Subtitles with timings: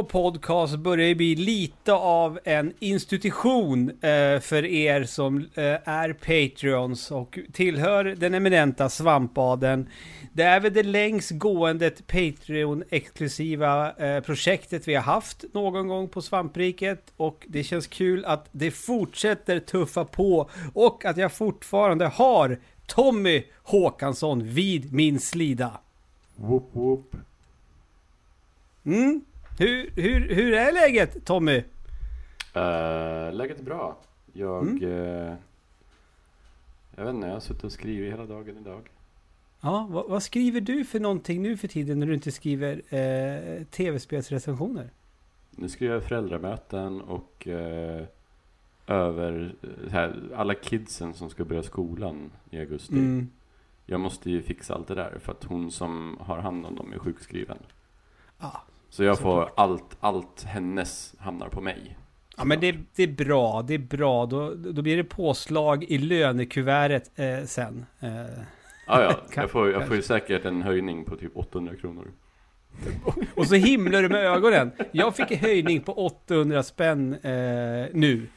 [0.00, 6.12] AFK Podcast börjar ju bli lite av en institution eh, för er som eh, är
[6.12, 9.88] Patreons och tillhör den eminenta Svampaden.
[10.32, 16.22] Det är väl det längst gående Patreon-exklusiva eh, projektet vi har haft någon gång på
[16.22, 22.58] Svampriket och det känns kul att det fortsätter tuffa på och att jag fortfarande har
[22.86, 25.80] Tommy Håkansson vid min slida.
[26.36, 27.16] Whoop whoop.
[28.84, 29.24] Mm.
[29.60, 31.56] Hur, hur, hur är läget Tommy?
[31.56, 33.98] Uh, läget är bra.
[34.32, 34.62] Jag...
[34.62, 34.82] Mm.
[34.82, 35.34] Uh,
[36.96, 38.90] jag vet inte, jag har suttit och skrivit hela dagen idag.
[39.60, 43.64] Ja, vad, vad, skriver du för någonting nu för tiden när du inte skriver uh,
[43.64, 44.90] tv-spelsrecensioner?
[45.50, 48.02] Nu skriver jag föräldramöten och uh,
[48.86, 49.54] över
[49.90, 52.94] här, alla kidsen som ska börja skolan i augusti.
[52.94, 53.30] Mm.
[53.86, 56.92] Jag måste ju fixa allt det där för att hon som har hand om dem
[56.92, 57.58] är sjukskriven.
[58.38, 58.60] Ah,
[58.90, 61.96] så jag får allt, allt hennes hamnar på mig.
[62.36, 64.26] Ja men det, det, är bra, det är bra.
[64.26, 67.86] Då, då blir det påslag i lönekuvertet eh, sen.
[68.00, 68.10] Eh.
[68.86, 69.16] Ja, ja.
[69.34, 72.08] Jag får, jag får ju säkert en höjning på typ 800 kronor.
[73.34, 74.72] Och så himlar du med ögonen.
[74.92, 78.28] Jag fick en höjning på 800 spänn eh, nu.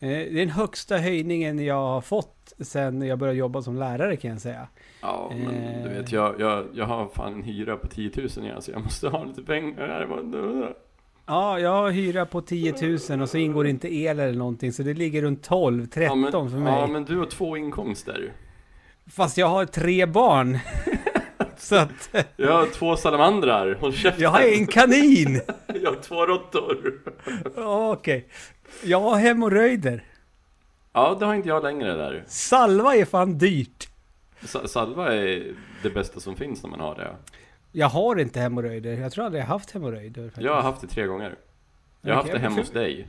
[0.00, 4.16] Eh, det är den högsta höjningen jag har fått sen jag började jobba som lärare
[4.16, 4.68] kan jag säga.
[5.00, 8.62] Ja, men du vet, jag, jag, jag har fan en hyra på 10 000 igen,
[8.62, 10.06] så jag måste ha lite pengar.
[11.26, 14.82] Ja, jag har hyra på 10 000 och så ingår inte el eller någonting, så
[14.82, 16.72] det ligger runt 12, 13 ja, men, för mig.
[16.72, 18.32] Ja, men du har två inkomster.
[19.06, 20.58] Fast jag har tre barn.
[21.56, 22.16] så att...
[22.36, 24.22] Jag har två salamandrar, håll käften.
[24.22, 25.40] Jag har en kanin.
[25.82, 27.00] jag har två råttor.
[27.56, 28.16] Okej.
[28.16, 28.22] Okay.
[28.90, 30.04] Jag har hemorrojder.
[30.96, 32.24] Ja, det har inte jag längre där.
[32.26, 33.88] Salva är fan dyrt.
[34.64, 37.16] Salva är det bästa som finns när man har det.
[37.72, 38.92] Jag har inte hemorrojder.
[38.92, 40.24] Jag tror aldrig jag haft hemorrojder.
[40.24, 40.44] Faktiskt.
[40.44, 41.34] Jag har haft det tre gånger.
[42.00, 43.08] Jag har okay, haft det hemma hos dig.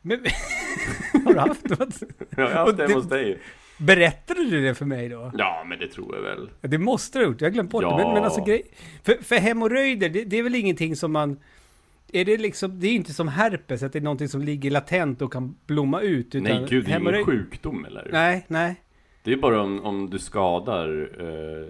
[0.00, 0.24] Men,
[1.24, 2.02] har du haft något?
[2.36, 3.38] jag har haft det hemma hos dig.
[3.78, 5.32] Berättade du det för mig då?
[5.38, 6.50] Ja, men det tror jag väl.
[6.60, 7.40] Det måste du ha gjort.
[7.40, 7.96] Jag har glömt bort ja.
[7.96, 8.04] det.
[8.04, 8.62] Men, men alltså, grej...
[9.02, 11.40] För, för hemorrojder, det, det är väl ingenting som man
[12.12, 15.22] är det liksom, det är inte som herpes, att det är någonting som ligger latent
[15.22, 16.34] och kan blomma ut.
[16.34, 18.08] Utan nej gud, det är ingen sjukdom eller?
[18.12, 18.82] Nej, nej.
[19.22, 21.68] Det är bara om, om du skadar eh,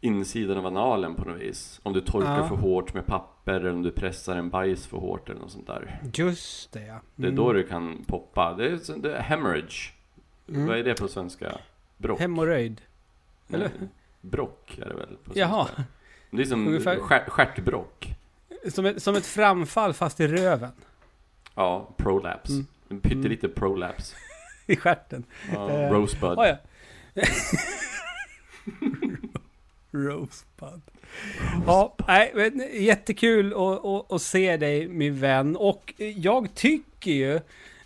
[0.00, 1.80] insidan av analen på något vis.
[1.82, 2.48] Om du torkar ja.
[2.48, 5.66] för hårt med papper eller om du pressar en bajs för hårt eller något sånt
[5.66, 6.00] där.
[6.14, 6.92] Just det ja.
[6.92, 7.02] Mm.
[7.14, 7.62] Det är då mm.
[7.62, 8.54] det kan poppa.
[8.54, 9.94] Det är, det är hemorrhage.
[10.48, 10.66] Mm.
[10.66, 11.52] Vad är det på svenska?
[11.96, 12.20] Brock?
[12.20, 12.80] Hemorrhojd.
[13.52, 13.70] Eller?
[14.20, 15.40] Brock är det väl på svenska.
[15.40, 15.68] Jaha.
[16.30, 16.96] Det är som Ungefär...
[17.28, 18.16] stjärtbrock.
[18.68, 20.72] Som ett, som ett framfall fast i röven.
[21.54, 22.50] Ja, prolaps.
[22.50, 22.66] Mm.
[22.88, 23.54] En pyttelite mm.
[23.54, 24.14] prolaps.
[24.66, 25.24] I stjärten.
[25.52, 26.38] Ja, uh, rosebud.
[26.38, 26.56] Oh, ja.
[29.90, 30.82] rosebud.
[31.66, 33.54] Ja, nej, men jättekul
[34.08, 35.56] att, se dig min vän.
[35.56, 37.40] Och jag tycker ju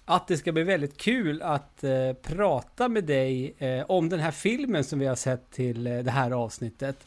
[0.05, 4.31] att det ska bli väldigt kul att eh, prata med dig eh, om den här
[4.31, 7.07] filmen som vi har sett till eh, det här avsnittet.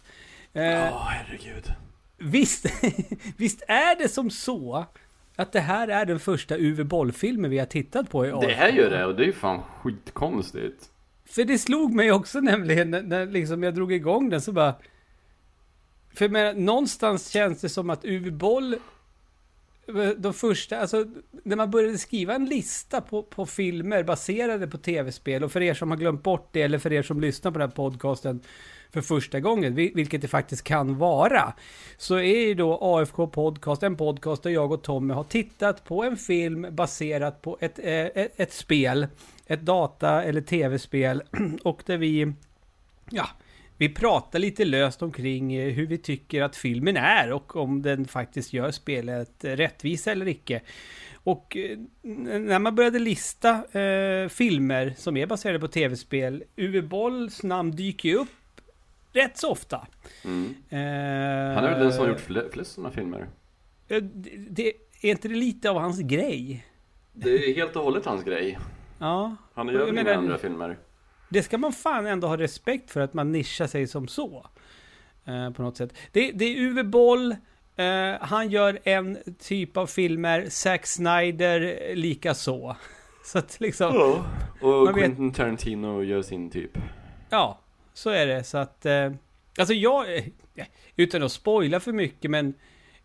[0.54, 1.74] Ja, oh, herregud.
[2.18, 2.66] Visst,
[3.38, 4.86] visst är det som så
[5.36, 8.42] att det här är den första Uwe Boll-filmen vi har tittat på i år?
[8.42, 10.90] Det är ju det och det är ju fan skitkonstigt.
[11.26, 14.76] För det slog mig också nämligen när, när liksom jag drog igång den så bara...
[16.14, 18.76] För men, någonstans känns det som att Uwe Boll
[20.18, 21.06] de första, alltså
[21.44, 25.74] när man började skriva en lista på, på filmer baserade på tv-spel och för er
[25.74, 28.42] som har glömt bort det eller för er som lyssnar på den här podcasten
[28.94, 31.54] för första gången, vilket det faktiskt kan vara,
[31.98, 36.04] så är ju då AFK Podcast en podcast där jag och Tommy har tittat på
[36.04, 39.08] en film baserat på ett, ett, ett spel,
[39.46, 41.24] ett data eller tv-spel
[41.64, 42.34] och där vi,
[43.10, 43.28] ja,
[43.78, 48.06] vi pratar lite löst omkring eh, hur vi tycker att filmen är och om den
[48.06, 50.62] faktiskt gör spelet rättvisa eller icke.
[51.24, 57.44] Och eh, när man började lista eh, filmer som är baserade på tv-spel, Uwe Bolls
[57.44, 58.30] namn dyker ju upp
[59.12, 59.88] rätt så ofta.
[60.26, 60.56] Mm.
[60.70, 63.28] Eh, Han är väl den som har gjort flest, flest sådana filmer?
[63.88, 64.00] Det,
[64.50, 66.66] det, är inte det lite av hans grej?
[67.14, 68.60] Det är helt och hållet hans grej.
[69.00, 69.36] Ja.
[69.54, 70.78] Han gör väl inga andra filmer?
[71.30, 74.46] Det ska man fan ändå ha respekt för att man nischar sig som så.
[75.26, 75.94] Eh, på något sätt.
[76.12, 77.32] Det, det är Uwe Boll.
[77.76, 80.46] Eh, han gör en typ av filmer.
[80.50, 82.76] Zack Snyder lika så.
[83.26, 83.96] Så att liksom...
[83.96, 84.26] Ja,
[84.68, 85.36] och Quentin vet...
[85.36, 86.78] Tarantino gör sin typ.
[87.30, 87.60] Ja,
[87.94, 88.44] så är det.
[88.44, 88.86] Så att...
[88.86, 89.12] Eh,
[89.58, 90.18] alltså jag...
[90.18, 90.24] Eh,
[90.96, 92.54] utan att spoila för mycket, men...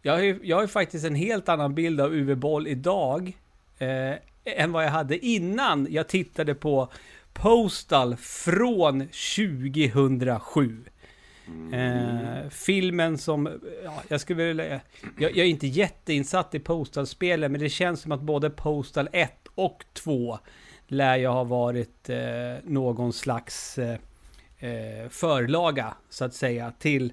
[0.02, 3.36] Jag har ju jag har faktiskt en helt annan bild av Uwe Boll idag.
[3.78, 4.14] Eh,
[4.44, 6.88] än vad jag hade innan jag tittade på
[7.32, 10.84] Postal från 2007.
[11.46, 11.74] Mm.
[11.74, 14.80] Eh, filmen som, ja, jag skulle vilja,
[15.18, 19.32] jag, jag är inte jätteinsatt i Postal-spelen, men det känns som att både Postal 1
[19.54, 20.38] och 2
[20.86, 22.18] lär jag ha varit eh,
[22.64, 23.98] någon slags eh,
[24.58, 27.12] eh, förlaga, så att säga, till,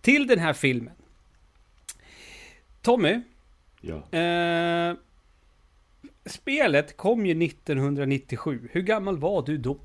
[0.00, 0.94] till den här filmen.
[2.82, 3.20] Tommy,
[3.80, 4.18] Ja.
[6.24, 8.68] Eh, spelet kom ju 1997.
[8.72, 9.78] Hur gammal var du då?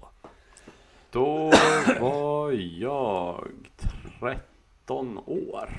[1.11, 1.51] Då
[1.99, 3.47] var jag
[4.19, 5.69] 13 år.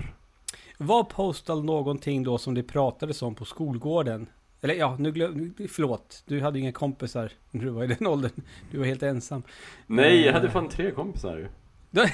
[0.78, 4.26] Var Postal någonting då som det pratades om på skolgården?
[4.62, 6.22] Eller ja, nu glöm, förlåt.
[6.26, 8.42] Du hade inga kompisar när du var i den åldern.
[8.70, 9.42] Du var helt ensam.
[9.86, 10.34] Nej, jag Eh.
[10.34, 11.48] hade fan tre kompisar.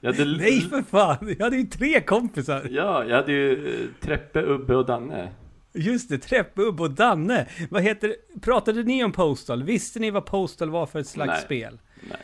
[0.00, 1.34] Jag hade, Nej för fan!
[1.38, 2.68] Jag hade ju tre kompisar!
[2.70, 5.28] Ja, jag hade ju eh, Treppe, Ubbe och Danne.
[5.74, 7.48] Just det, Träppubb och Danne.
[7.70, 9.62] Vad heter Pratade ni om Postal?
[9.62, 11.42] Visste ni vad Postal var för ett slags Nej.
[11.42, 11.78] spel?
[12.08, 12.18] Nej.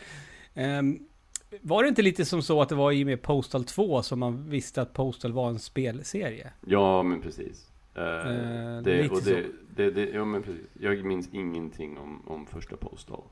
[0.54, 0.98] Ehm,
[1.60, 4.18] var det inte lite som så att det var i och med Postal 2 som
[4.20, 6.52] man visste att Postal var en spelserie?
[6.66, 7.66] Ja, men precis.
[7.94, 8.02] Eh,
[8.82, 10.66] det, lite och det, det, det, ja, men precis.
[10.80, 13.22] Jag minns ingenting om, om första Postal.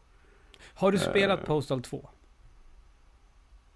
[0.74, 1.10] Har du Eh.
[1.10, 2.08] spelat Postal 2?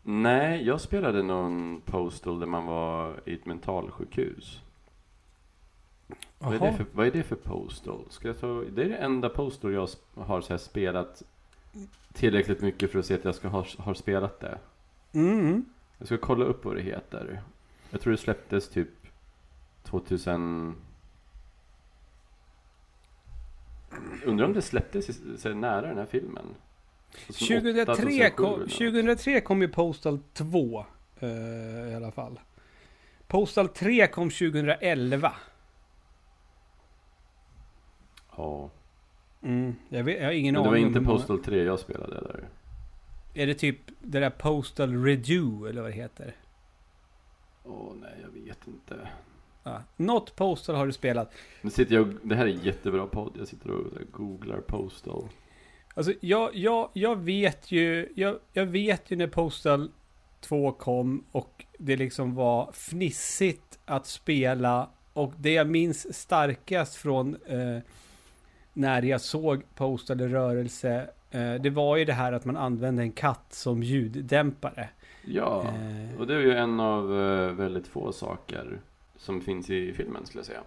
[0.02, 4.60] Nej, jag spelade någon Postal där man var i ett mentalsjukhus.
[6.44, 8.04] Vad är, det för, vad är det för Postal?
[8.10, 11.22] Ska jag ta, det är det enda Postal jag har så spelat
[12.12, 14.58] tillräckligt mycket för att se att jag ska ha har spelat det.
[15.12, 15.64] Mm.
[15.98, 17.42] Jag ska kolla upp vad det heter.
[17.90, 18.88] Jag tror det släpptes typ
[19.82, 20.74] 2000...
[24.24, 26.44] Undrar om det släpptes så nära den här filmen?
[27.26, 28.70] 2008, 2003, 2007 kom, eller något.
[28.70, 30.86] 2003 kom ju Postal 2
[31.20, 31.28] eh,
[31.92, 32.40] i alla fall.
[33.26, 35.32] Postal 3 kom 2011.
[38.36, 38.70] Ja.
[39.42, 41.62] Mm, jag, vet, jag har ingen Men det var aning inte hur många- Postal 3
[41.62, 42.48] jag spelade där.
[43.34, 46.34] Är det typ det där Postal Redo eller vad det heter?
[47.64, 49.08] Åh nej, jag vet inte.
[49.62, 49.82] Ja.
[49.96, 51.32] Något Postal har du spelat.
[51.62, 53.32] Nu sitter jag, det här är jättebra podd.
[53.38, 55.28] Jag sitter och googlar Postal.
[55.94, 59.90] Alltså jag, jag, jag vet ju, jag, jag vet ju när Postal
[60.40, 67.36] 2 kom och det liksom var fnissigt att spela och det jag minns starkast från
[67.46, 67.78] eh,
[68.72, 73.02] när jag såg Postal i rörelse eh, det var ju det här att man använde
[73.02, 74.88] en katt som ljuddämpare.
[75.24, 78.80] Ja, Eh, och det är ju en av eh, väldigt få saker
[79.16, 80.62] som finns i filmen skulle jag säga.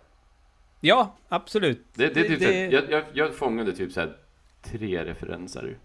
[0.80, 1.86] ja, absolut.
[1.94, 4.18] Det, det typ Det- här, jag, jag, jag fångade typ så här
[4.62, 5.78] tre referenser.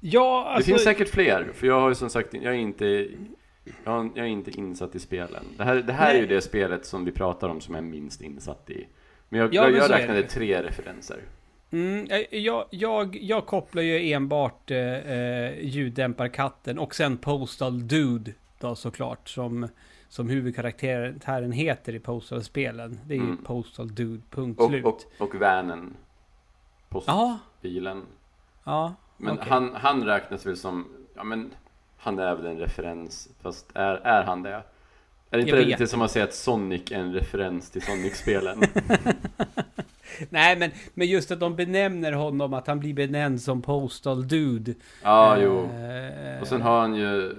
[0.00, 0.70] Ja, Det alltså...
[0.70, 3.08] finns säkert fler, för jag har ju som sagt, jag är inte,
[3.84, 5.44] jag, är inte insatt i spelen.
[5.56, 7.88] Det här, det här är ju det spelet som vi pratar om som jag är
[7.88, 8.86] minst insatt i.
[9.28, 11.22] Men jag, Ja, jag, men jag räknade tre referenser.
[11.70, 18.32] Mm, eh, jag, jag, jag kopplar ju enbart eh, eh, ljuddämparkatten och sen Postal Dude
[18.58, 19.68] då såklart som,
[20.08, 23.00] som huvudkaraktären heter i Postal-spelen.
[23.06, 23.44] Det är ju Mm.
[23.44, 24.84] Postal Dude, punkt Och, slut.
[24.84, 25.94] och, och vanen.
[26.88, 28.02] Postbilen.
[28.64, 28.94] ja.
[29.16, 29.46] Men okej.
[29.48, 31.50] han, han räknas väl som, ja men
[31.96, 34.62] han är väl en referens, fast är, är han det?
[35.34, 38.62] Är det inte det lite som att säga att Sonic är en referens till Sonic-spelen?
[40.30, 44.74] Nej, men, men just att de benämner honom, att han blir benämnd som Postal Dude.
[45.02, 45.68] ja, Eh, jo.
[46.40, 47.36] Och sen har han ju eh,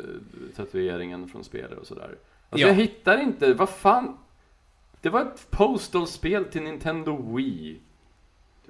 [0.55, 2.03] tatueringen från spelet och sådär.
[2.49, 2.67] Alltså Ja.
[2.67, 4.17] jag hittar inte, vad fan?
[5.01, 7.79] Det var ett Postal-spel till Nintendo Wii.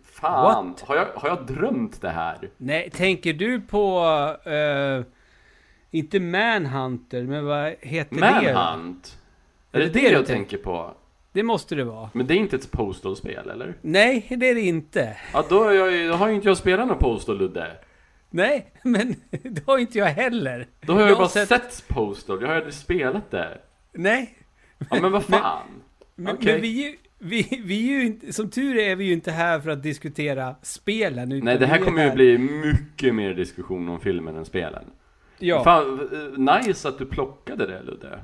[0.03, 0.81] Fan, What?
[0.81, 2.49] har jag, har jag drömt det här?
[2.57, 3.99] Nej, tänker du på...
[4.49, 5.03] eh,
[5.91, 8.21] inte Manhunter, men vad heter det?
[8.21, 9.17] Manhunt?
[9.71, 10.57] Är det det det, jag tänker?
[10.57, 10.93] på?
[11.31, 12.09] Det måste det vara.
[12.13, 13.73] Men det är inte ett Postal-spel, eller?
[13.81, 15.17] Nej, det är det inte.
[15.33, 17.71] Ja, då, jag, då har ju inte jag spelat någon Postal, Ludde.
[18.29, 20.67] Nej, men det har inte jag heller.
[20.81, 21.87] Då har jag, Jag ju bara sett- sett...
[21.87, 23.57] Postal, jag har aldrig spelat det.
[23.93, 24.37] Nej,
[24.89, 25.61] Ja, men vad fan?
[26.15, 26.51] men, Okej.
[26.53, 29.59] men vi, vi, vi är ju inte, som tur är, är vi ju inte här
[29.59, 31.39] för att diskutera spelen.
[31.43, 34.83] Nej, det här kommer ju bli mycket mer diskussion om filmen än spelen.
[35.45, 38.19] Ja, Fan, eh, nice att du plockade det, Ludde.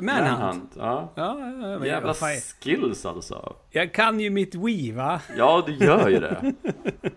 [0.00, 0.72] Manhunt.
[0.76, 1.12] Ja.
[1.14, 3.56] Ja, ja, ja, Jävla skills alltså.
[3.70, 5.20] jag kan ju mitt Wii va?
[5.36, 6.52] Ja, du gör ju det.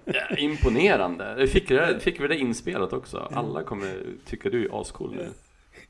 [0.06, 1.48] Ja, imponerande.
[1.48, 3.32] Fick, det, fick vi det inspelat också?
[3.34, 3.88] Alla kommer
[4.25, 5.30] tycka du är ascool nu.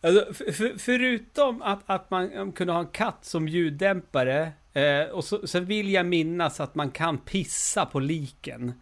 [0.01, 5.23] Alltså, för, för, förutom att, att man kunde ha en katt som ljuddämpare eh, och
[5.23, 8.73] så, så vill jag minnas att man kan pissa på liken.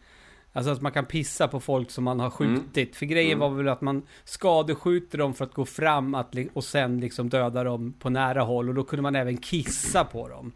[0.54, 2.96] Alltså att man kan pissa på folk som man har skjutit.
[2.96, 3.40] För grejen Mm.
[3.40, 7.64] var väl att man skadeskjuter dem för att gå fram att, och sen liksom döda
[7.64, 8.70] dem på nära håll.
[8.70, 10.52] Och då kunde man även kissa på dem.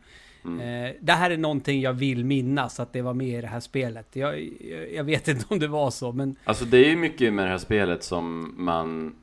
[0.61, 3.59] Eh, det här är någonting jag vill minnas att det var med i det här
[3.59, 4.07] spelet.
[4.15, 4.49] Jag,
[4.93, 6.35] jag, vet inte om det var så, men...
[6.43, 9.15] Alltså det är ju mycket med det här spelet som man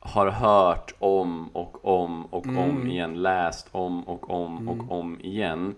[0.00, 2.58] har hört om och om och Mm.
[2.58, 4.68] om igen, läst om och om Mm.
[4.68, 5.74] och om igen.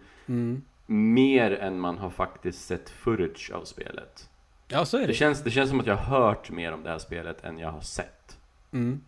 [0.92, 4.28] Mer än man har faktiskt sett footage av spelet.
[4.68, 5.14] Ja, så är Det det.
[5.14, 7.70] känns, det känns som att jag har hört mer om det här spelet än jag
[7.70, 8.38] har sett.
[8.72, 9.00] Mm.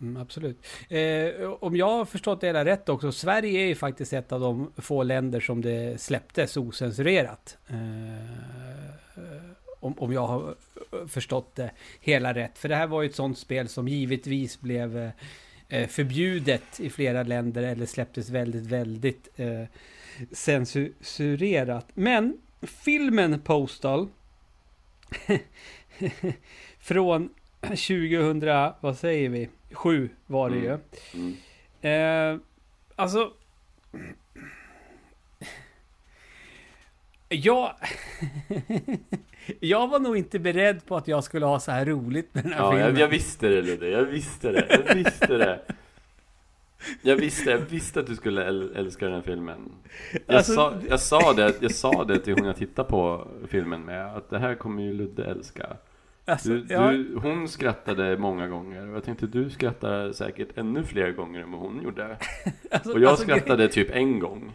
[0.00, 0.66] Mm, absolut.
[0.88, 4.40] Eh, om jag har förstått det hela rätt också, Sverige är ju faktiskt ett av
[4.40, 7.58] de få länder som det släpptes osensurerat.
[7.68, 7.76] Eh,
[9.80, 10.54] om, om jag har
[11.08, 12.58] förstått det hela rätt.
[12.58, 15.10] För det här var ju ett sånt spel som givetvis blev
[15.68, 19.62] eh, förbjudet i flera länder eller släpptes väldigt, väldigt eh,
[20.32, 21.86] censurerat.
[21.94, 24.08] Men filmen Postal
[26.78, 27.28] från
[27.60, 28.40] 2000,
[28.80, 29.48] vad säger vi?
[29.72, 30.78] 7 var det ju.
[31.14, 32.34] Mm.
[32.34, 32.40] Eh,
[32.96, 33.32] alltså...
[37.28, 37.74] Jag...
[39.60, 42.52] jag var nog inte beredd på att jag skulle ha så här roligt med den
[42.52, 42.88] här Ja, filmen.
[42.88, 45.60] jag, jag visste det Ludde, jag visste det, jag visste det.
[47.02, 49.72] Jag visste, jag visste att du skulle äl- älska den här filmen.
[50.26, 53.80] Jag, Alltså- sa, jag, sa det, jag sa det till hon jag tittade på filmen
[53.80, 55.76] med, att det här kommer ju Ludde älska.
[56.26, 61.12] Alltså, Du, du, hon skrattade många gånger och jag tänkte du skrattar säkert ännu fler
[61.12, 62.16] gånger än vad hon gjorde.
[62.70, 64.52] alltså, Och jag alltså, skrattade typ en gång.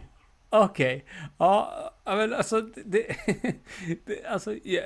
[0.50, 1.04] Okej.
[1.38, 1.72] Ja,
[2.04, 3.06] ja, men alltså det...
[4.06, 4.84] det alltså, jag,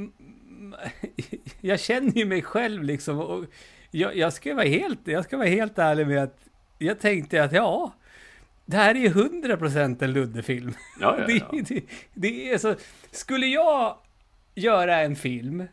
[1.60, 3.44] jag känner ju mig själv liksom och
[3.90, 6.38] jag, jag, ska vara helt, jag ska vara helt ärlig med att
[6.78, 7.92] jag tänkte att ja,
[8.66, 10.72] det här är ju 100% en Ludde-film.
[11.00, 11.46] Ja, ja, ja.
[11.52, 12.74] Det, det, det är så,
[13.10, 13.96] skulle jag
[14.54, 15.64] göra en film,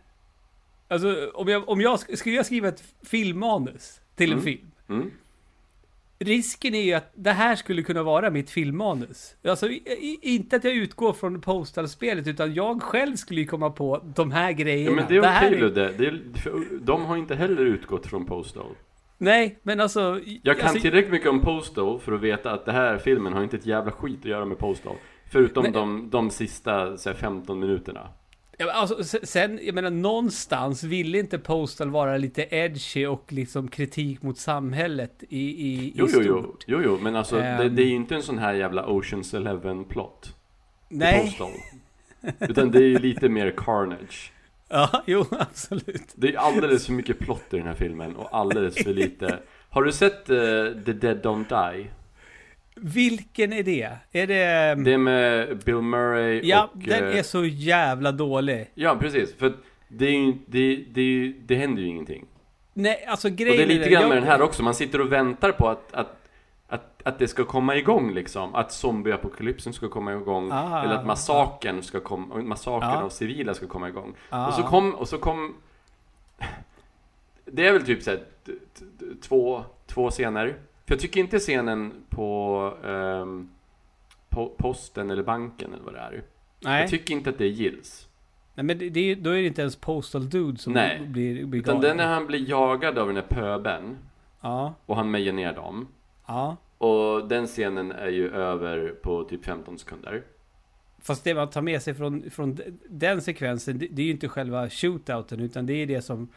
[0.88, 4.44] alltså om jag, om jag sk- skulle jag skriva ett filmmanus till en Mm.
[4.44, 5.12] film, Mm.
[6.20, 9.36] Risken är ju att det här skulle kunna vara mitt filmmanus.
[9.44, 9.70] Alltså,
[10.22, 14.52] inte att jag utgår från Postal-spelet, utan jag själv skulle ju komma på de här
[14.52, 14.92] grejerna.
[14.92, 16.22] Ja, men det är okej Ludde, det är,
[16.82, 18.76] de har inte heller utgått från Postal.
[19.24, 20.20] Nej, men alltså...
[20.44, 23.44] Jag kan alltså, tillräckligt mycket om Postal för att veta att det här filmen har
[23.44, 24.96] inte ett jävla skit att göra med Postal.
[25.32, 25.72] Förutom Nej.
[25.72, 28.10] de, de sista så här, 15 minuterna.
[28.74, 34.22] Alltså, se- sen, jag menar, någonstans ville inte Postal vara lite edgy och liksom kritik
[34.22, 36.64] mot samhället i, i, Jo, i jo, stort.
[36.68, 37.76] jo, jo, jo, men alltså det, Ehm.
[37.76, 40.36] det är ju inte en sån här jävla Oceans Eleven-plott.
[40.90, 41.52] Nej, Postal.
[42.50, 44.32] Utan det är ju lite mer carnage.
[44.72, 46.14] Ja, jo, absolut.
[46.16, 49.40] Det är alldeles för mycket plott i den här filmen och alldeles för lite.
[49.70, 50.38] Har du sett eh,
[50.86, 51.88] The Dead Don't Die?
[52.76, 53.90] Vilken är det?
[54.12, 54.84] Är det...
[54.84, 56.80] Det är med Bill Murray ja, och...
[56.80, 58.72] den eh, är så jävla dålig.
[58.74, 59.36] Ja, precis.
[59.36, 59.54] För
[59.88, 62.26] det, är ju, det, det, det händer ju ingenting.
[62.74, 65.02] Nej, alltså Och grejen det är lite grann jag- med den här också, man sitter
[65.02, 66.21] och väntar på att, att,
[66.72, 68.56] att, att det ska komma igång liksom.
[68.56, 70.50] Att zombieapokalypsen ska komma igång.
[70.52, 73.02] Ah, eller att massakern ska komma, massakern Ja.
[73.04, 74.14] av civila ska komma igång.
[74.30, 74.48] Ah.
[74.48, 75.56] Och så kom, och så kom...
[77.46, 78.20] Det är väl typ såhär
[79.22, 80.48] två, två scener.
[80.86, 83.50] För jag tycker inte scenen på, ehm,
[84.30, 86.24] på posten eller banken eller vad det är.
[86.60, 86.82] Nej.
[86.82, 88.08] Jag tycker inte att det gills.
[88.56, 91.00] Nej men det, det, är- då är det inte ens Postal Dude som Nej.
[91.08, 91.90] blir, blir Utan galen.
[91.90, 93.98] den när han blir jagad av den här pöben
[94.42, 95.88] Ja, och han mejar ner dem.
[96.32, 96.58] Ja.
[96.78, 100.24] Och den scenen är ju över på typ 15 sekunder.
[101.04, 102.58] Fast det man tar med sig från, från
[102.90, 106.28] den sekvensen, det, det är ju inte själva shootouten, utan det är det som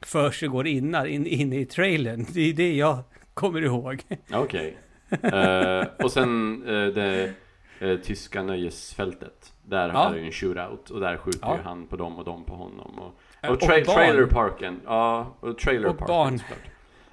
[0.00, 2.26] försiggår innan, in, inne i trailern.
[2.32, 2.98] Det är det jag
[3.34, 4.02] kommer ihåg.
[4.32, 4.76] Okej.
[5.22, 7.32] Eh, och sen eh, det
[7.80, 9.52] eh, tyska nöjesfältet.
[9.64, 10.08] Där Ja.
[10.08, 11.58] är det ju en shootout och där skjuter Ja.
[11.64, 12.98] han på dem och dem på honom.
[12.98, 13.14] Och,
[13.50, 13.96] Och och, tra- barn.
[13.96, 14.80] trailerparken.
[14.86, 16.38] Ja, och trailerparken Och barn.
[16.38, 16.58] såklart.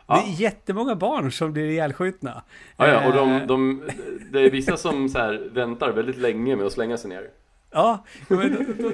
[0.07, 0.23] Det är Ja.
[0.37, 2.43] jättemånga barn som blir ihjälskjutna.
[2.77, 3.81] Ja, ja, och Eh, de, de,
[4.31, 7.29] det är vissa som så här väntar väldigt länge med att slänga sig ner.
[7.71, 8.91] Ja, men då, då,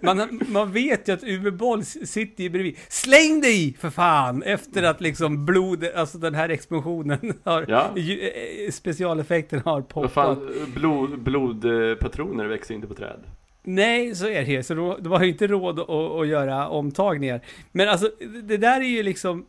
[0.00, 2.76] man, man vet ju att Uwe Boll sitter ju bredvid.
[2.88, 4.42] Släng dig för fan!
[4.42, 7.90] Efter att liksom blod, alltså den här explosionen har, Ja.
[7.96, 10.12] eh, specialeffekten har poppat.
[10.12, 13.20] fan, blod, blodpatroner växer inte på träd.
[13.62, 14.62] Nej, så är det ju.
[14.62, 17.40] Så de, de har ju inte råd att, att göra omtagningar.
[17.72, 18.10] Men alltså,
[18.42, 19.46] det där är ju liksom...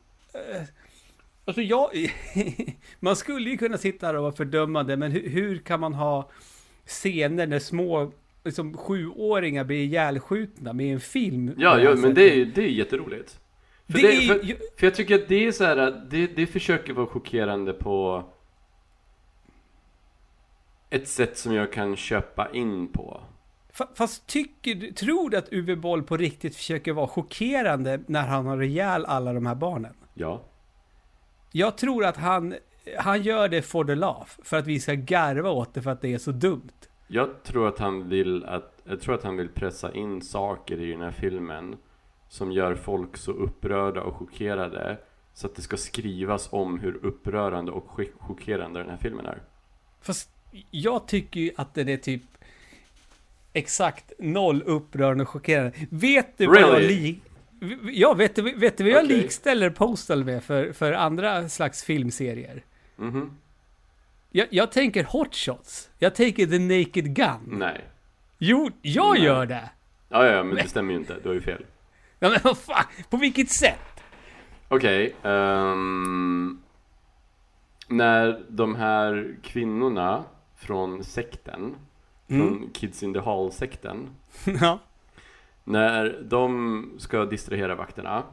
[1.46, 1.90] Alltså jag...
[3.00, 6.30] man skulle ju kunna sitta här och vara fördömande, men hur, hur kan man ha
[6.86, 8.12] scener när små
[8.44, 11.54] liksom, sjuåringar blir ihjälskjutna med en film?
[11.58, 13.40] Ja, ja men det är det är jätteroligt.
[13.88, 14.40] För, Det det, är för,
[14.78, 18.24] för jag tycker att det är så här, det, det försöker vara chockerande på
[20.90, 23.22] ett sätt som jag kan köpa in på.
[23.74, 28.46] Fa- Fast tycker tror du att Uwe Boll på riktigt försöker vara chockerande när han
[28.46, 29.94] har ihjäl alla de här barnen?
[30.18, 30.42] Ja.
[31.52, 32.56] Jag tror att han
[32.98, 34.30] han gör det for the laugh.
[34.44, 36.72] För att vi ska garva åt det för att det är så dumt.
[37.08, 40.92] Jag tror att han vill att, jag tror att han vill pressa in saker i
[40.92, 41.76] den här filmen
[42.30, 44.98] som gör folk så upprörda och chockerade
[45.34, 49.42] så att det ska skrivas om hur upprörande och chock- chockerande den här filmen är.
[50.02, 50.30] Fast
[50.72, 52.22] jag tycker ju att den är typ
[53.54, 55.72] exakt noll upprörande och chockerande.
[55.90, 57.16] Vet du vad jag Really?
[57.92, 59.18] Ja, vet du, vet du vad jag Okej.
[59.18, 62.64] likställer Postal med för, för andra slags filmserier?
[62.96, 63.32] Mhm.
[64.32, 65.90] Jag, jag tänker Hot Shots.
[66.00, 67.40] Jag tänker The Naked Gun.
[67.60, 67.86] Nej.
[68.38, 69.24] Jo, jag Nej.
[69.24, 69.70] gör det!
[70.10, 71.16] Ja, ja, men det stämmer ju inte.
[71.24, 71.66] Du har ju fel.
[72.20, 74.04] Ja, men vad fan, på vilket sätt?
[74.68, 76.62] Okej, ehm,
[77.90, 80.24] När de här kvinnorna
[80.58, 81.76] från sekten,
[82.30, 82.48] Mm.
[82.48, 84.10] från Kids in the Hall-sekten,
[84.62, 84.80] ja,
[85.68, 88.24] när de ska distrahera vakterna,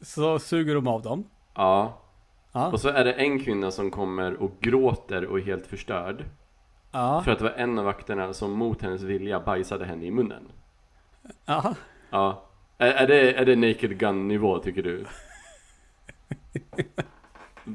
[0.00, 1.24] så suger de av dem.
[1.54, 1.98] ja,
[2.54, 6.24] Ja, och så är det en kvinna som kommer och gråter och är helt förstörd,
[6.90, 10.10] ja, för att det var en av vakterna som mot hennes vilja bajsade henne i
[10.10, 10.48] munnen.
[11.44, 11.74] ja.
[12.10, 12.42] Ja.
[12.78, 15.04] Är, är, det, är det Naked Gun-nivå, tycker du?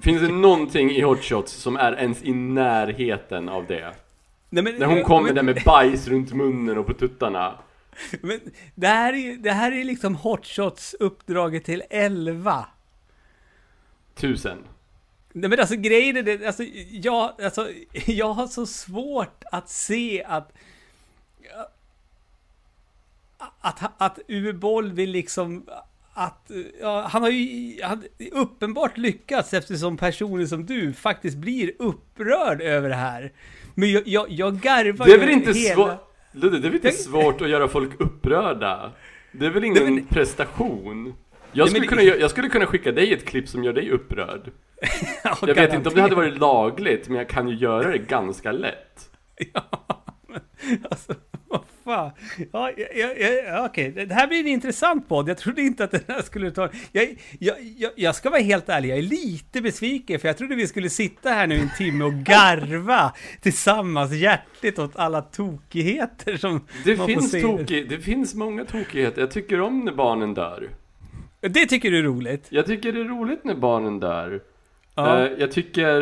[0.02, 3.94] Finns det någonting i Hot Shots som är ens i närheten av det?
[4.50, 7.54] Nej, men, När hon kommer men, där med bajs runt munnen och på tuttarna.
[8.22, 8.40] Men
[8.76, 12.66] det här är det här är liksom Hot Shots uppdraget till 11.
[14.16, 14.58] Tusen.
[15.34, 17.70] Nej men alltså grejen är det, alltså jag, alltså
[18.06, 20.52] jag har så svårt att se att
[23.60, 25.66] att, att Uwe Boll vill liksom
[26.14, 26.52] att,
[26.82, 32.90] ja, han har ju han, uppenbart lyckats eftersom personer som du faktiskt blir upprörd över
[32.90, 33.32] det här.
[33.76, 36.07] Men jag, jag, jag garvar Det är väl inte hela- svårt...
[36.38, 38.92] Ludde, det är väl inte svårt att göra folk upprörda?
[39.32, 41.14] Det är väl ingen Nej, men- prestation?
[41.52, 44.52] Jag skulle, kunna, jag skulle kunna skicka dig ett klipp som gör dig upprörd.
[45.24, 47.98] Ja, Jag vet inte om det hade varit lagligt, men jag kan ju göra det
[47.98, 49.10] ganska lätt.
[49.54, 51.14] Ja, men alltså,
[51.88, 52.12] fan.
[52.52, 53.08] Ja, ja,
[53.48, 55.30] ja, okej, det här blir en intressant podd.
[55.30, 56.70] Jag trodde inte att den här skulle ta...
[56.92, 60.56] Jag, jag, jag, jag ska vara helt ärlig, jag är lite besviken, för jag trodde
[60.56, 66.66] vi skulle sitta här nu en timme och garva tillsammans hjärtligt åt alla tokigheter som
[66.86, 67.42] Det man får finns, se.
[67.42, 69.22] tokig, det finns många tokigheter.
[69.22, 70.70] Jag tycker om när barnen dör.
[71.42, 72.48] Det tycker du är roligt?
[72.50, 74.42] Jag tycker det är roligt när barnen dör.
[74.96, 75.26] Ja.
[75.26, 76.02] Eh, jag tycker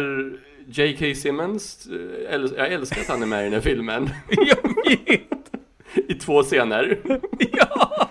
[0.67, 1.15] J.K.
[1.15, 1.87] Simmons,
[2.31, 4.09] eh, jag älskar att han är med i den här filmen.
[6.07, 6.97] I två scener.
[7.53, 8.07] Ja!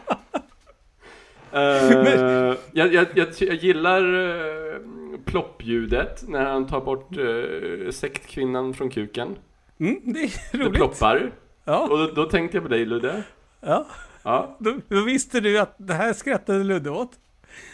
[1.52, 4.74] Eh, jag, jag, jag, jag gillar uh,
[5.24, 9.36] ploppljudet när han tar bort uh, sektkvinnan från kuken.
[9.80, 10.74] Mm, det är Det roligt.
[10.74, 11.30] ploppar.
[11.64, 13.22] Ja, Och då, då tänkte jag på dig Ludde.
[13.60, 13.86] ja.
[14.22, 14.56] Ja.
[14.58, 17.10] Då, då visste du att det här skrattade Ludde åt.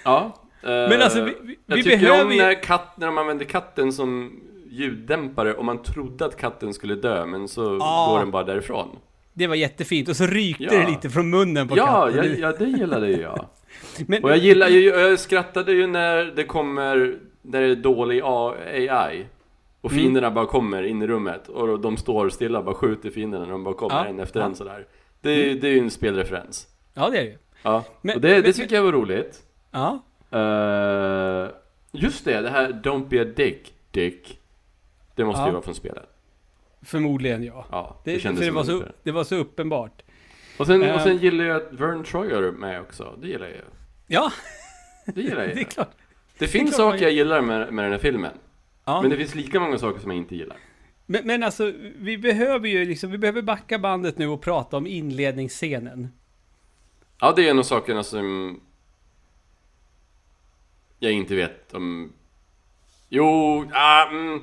[0.05, 0.33] ja.
[0.63, 3.45] Eh, Men alltså, vi- vi- jag vi tycker behöver om när, katt, när de använder
[3.45, 8.07] katten som ljuddämpare och man trodde att katten skulle dö men så Ja.
[8.13, 8.99] går den bara därifrån.
[9.33, 10.71] Det var jättefint och så rykte Ja.
[10.71, 12.31] det lite från munnen på Ja, katten.
[12.31, 13.47] jag, ja, det gillade ju jag.
[14.07, 18.23] Men, Och jag gillar ju, jag skrattade ju när det kommer, när det är dålig
[18.25, 19.27] AI
[19.81, 20.03] Och Mm.
[20.03, 23.53] fienderna bara kommer in i rummet och de står stilla och bara skjuter fienderna när
[23.53, 24.45] de bara kommer Ja, en efter ja.
[24.45, 24.51] Mm.
[24.53, 24.87] en sådär
[25.21, 27.39] Det, det är ju en spelreferens Ja, det är det ju.
[27.63, 29.39] Ja, Men- och det, det men- tycker jag var roligt
[29.71, 30.03] Ja.
[30.31, 31.49] Eh,
[31.93, 34.39] Just det, det här Don't be a dick, dick
[35.15, 35.47] Det måste Ja.
[35.47, 36.09] ju vara från spelet
[36.83, 37.67] Förmodligen ja.
[37.71, 40.03] Ja, det, Det, kändes det, var det så, det var så uppenbart.
[40.59, 40.95] och, sen, Eh.
[40.95, 43.63] och sen gillar jag att Vern Troyer med också, det gillar jag ju
[44.07, 44.33] Ja,
[45.07, 45.91] Det gillar jag det är klart.
[46.39, 48.33] Det finns man saker jag gillar med, med den här filmen
[48.85, 49.01] Ja.
[49.03, 50.57] Men det finns lika många saker som jag inte gillar
[51.07, 54.87] Men, men alltså, vi behöver ju liksom, vi behöver backa bandet nu och prata om
[54.87, 56.09] inledningsscenen.
[57.21, 58.61] Ja, det är en av sakerna som
[60.99, 62.13] jag inte vet om...
[63.09, 63.25] Jo,
[63.73, 64.41] ah, mm,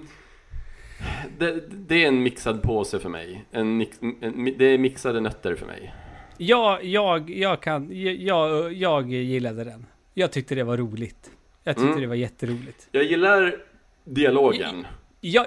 [1.39, 3.45] det, det är en mixad påse för mig.
[3.51, 5.93] En, mix, en, det är mixade nötter för mig.
[6.37, 7.89] Jag, jag, jag kan,
[8.25, 9.85] jag, jag gillade den.
[10.13, 11.31] Jag tyckte det var roligt.
[11.63, 12.01] Jag tyckte Mm.
[12.01, 12.87] det var jätteroligt.
[12.91, 13.55] Jag gillar
[14.03, 14.87] dialogen.
[15.21, 15.45] Ja,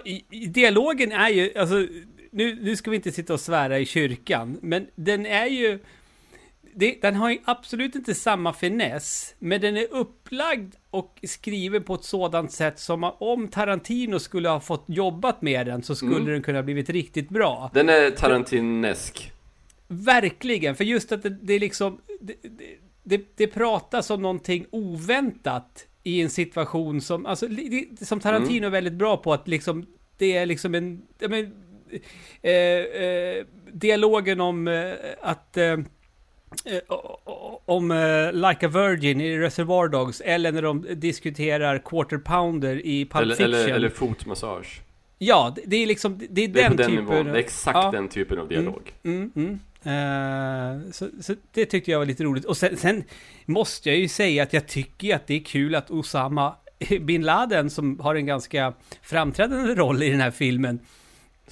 [0.48, 1.86] dialogen är ju, alltså,
[2.30, 5.78] nu, nu ska vi inte sitta och svära i kyrkan, men den är ju,
[6.74, 11.94] det, den har ju absolut inte samma finess, men den är upplagd och skriven på
[11.94, 16.26] ett sådant sätt som om Tarantino skulle ha fått jobbat med den så skulle Mm.
[16.26, 17.70] den kunna blivit riktigt bra.
[17.74, 19.32] Den är tarantinesk.
[19.88, 22.34] Verkligen, för just att det, det är liksom, det,
[23.02, 27.46] det, det, pratas om någonting oväntat i en situation som, alltså,
[28.00, 31.52] som Tarantino är väldigt bra på att liksom, det är liksom en, men,
[32.42, 35.76] eh, eh, dialogen om eh, att eh,
[37.64, 43.04] om uh, Like a Virgin i Reservoir Dogs eller när de diskuterar Quarter Pounder i
[43.06, 43.54] Pulp eller, Fiction.
[43.54, 44.80] Eller, eller fotmassage.
[45.18, 47.04] Ja, det, det är liksom, det, är Det är den, den typen.
[47.04, 47.26] nivån.
[47.26, 47.90] Det är exakt ja.
[47.90, 48.92] den typen av dialog.
[49.02, 49.60] Mm, mm.
[49.82, 52.44] Eh, så, så det tyckte jag var lite roligt.
[52.44, 53.04] Och sen, sen
[53.46, 56.54] måste jag ju säga att jag tycker att det är kul att Osama
[57.00, 60.80] bin Laden, som har en ganska framträdande roll i den här filmen,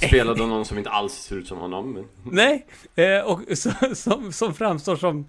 [0.06, 1.92] Spelade någon som inte alls ser ut som honom.
[1.92, 2.04] Men...
[2.32, 3.40] Nej, eh, och
[3.94, 5.26] som, som framstår som...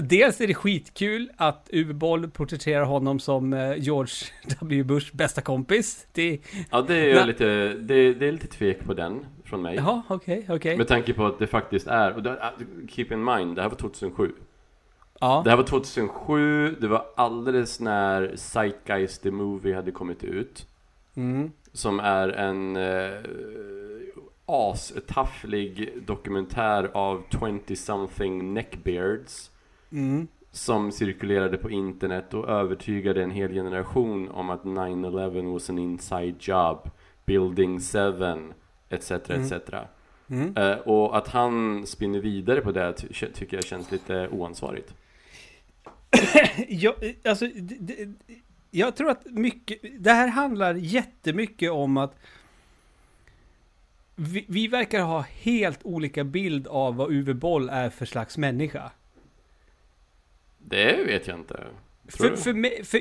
[0.00, 4.12] Dels är det skitkul att Uwe Boll porträtterar honom som eh, George
[4.60, 4.82] W.
[4.84, 6.06] Bush bästa kompis.
[6.12, 6.38] Det,
[6.70, 7.26] Ja, det är, Nej.
[7.26, 7.44] lite,
[7.74, 9.76] det, det är lite tvek på den från mig.
[9.76, 10.76] jaha, okej, okej.
[10.76, 12.52] Med tanke på att det faktiskt är, och det,
[12.88, 14.32] keep in mind, det här var 2007.
[15.20, 20.66] Ja, Det här var 2007, det var alldeles när Zeitgeist the Movie hade kommit ut.
[21.16, 23.20] mm, Som är en eh,
[24.46, 29.50] astafflig dokumentär av 20-something neckbeards.
[29.92, 35.78] mm, Som cirkulerade på internet och övertygade en hel generation om att 9-11 was an
[35.78, 36.90] inside job.
[37.24, 37.98] Building 7,
[38.88, 39.10] etc.
[39.10, 39.42] Mm.
[39.42, 39.52] etc.
[40.28, 40.56] mm.
[40.56, 44.94] Eh, och att han spinner vidare på det ty- tycker jag känns lite oansvarigt.
[46.68, 48.08] jag, alltså, det, det,
[48.76, 49.78] jag tror att mycket...
[49.98, 52.16] Det här handlar jättemycket om att
[54.14, 58.90] vi, vi verkar ha helt olika bild av vad Uwe Boll är för slags människa.
[60.58, 61.66] Det vet jag inte.
[62.08, 63.00] För, för, mig, för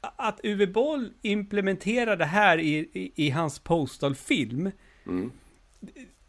[0.00, 4.70] att Uwe Boll implementerar det här i, i, i hans postal-film.
[5.06, 5.32] Mm.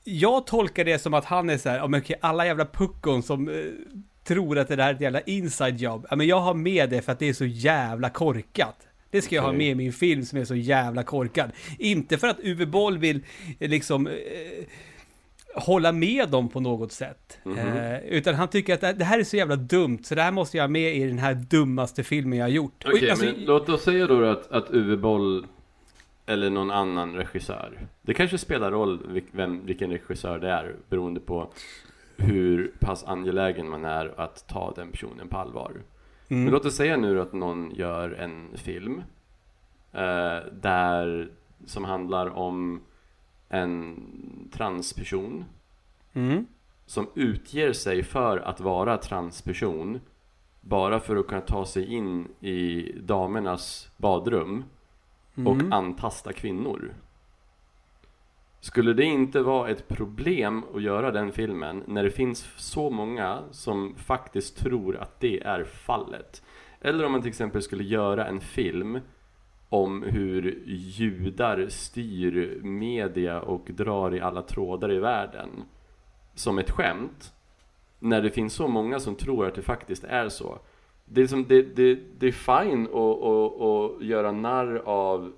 [0.04, 3.24] Jag tolkar det som att han är så här, ja men okej, alla jävla puckon
[3.24, 3.56] som eh,
[4.24, 6.06] tror att det där är ett jävla inside job.
[6.10, 8.88] Ja men jag har med det för att det är så jävla korkat.
[9.10, 9.58] Det ska jag ha Okej.
[9.58, 11.52] med i min film som är så jävla korkad.
[11.80, 13.20] Inte för att Uwe Boll vill
[13.60, 14.14] eh, liksom eh,
[15.56, 17.40] hålla med dem på något sätt.
[17.44, 17.58] Mhm.
[17.58, 20.58] Eh, utan han tycker att det- här är så jävla dumt, så det här måste
[20.58, 22.84] jag ha med i den här dummaste filmen jag har gjort.
[22.86, 25.46] Okej, Och, alltså, men låt oss säga då att, att Uwe Boll
[26.26, 27.80] eller någon annan regissör.
[28.02, 31.50] Det kanske spelar roll vem, vilken regissör det är beroende på
[32.22, 35.72] hur pass angelägen man är att ta den personen på allvar.
[36.28, 39.02] mm, Men låt oss säga nu att någon gör en film
[39.92, 41.32] eh, där
[41.66, 42.82] som handlar om
[43.50, 44.00] en
[44.54, 45.46] transperson
[46.14, 46.46] mm,
[46.86, 50.00] som utger sig för att vara transperson
[50.62, 54.64] bara för att kunna ta sig in i damernas badrum
[55.36, 55.74] och mm.
[55.74, 56.94] antasta kvinnor.
[58.64, 63.40] Skulle det inte vara ett problem att göra den filmen när det finns så många
[63.52, 66.44] som faktiskt tror att det är fallet?
[66.82, 69.00] Eller om man till exempel skulle göra en film
[69.70, 75.50] om hur judar styr media och drar i alla trådar i världen
[76.36, 77.34] som ett skämt
[78.00, 80.60] när det finns så många som tror att det faktiskt är så.
[81.06, 85.34] Det är, som, det, det, det är fine att, att, att göra narr av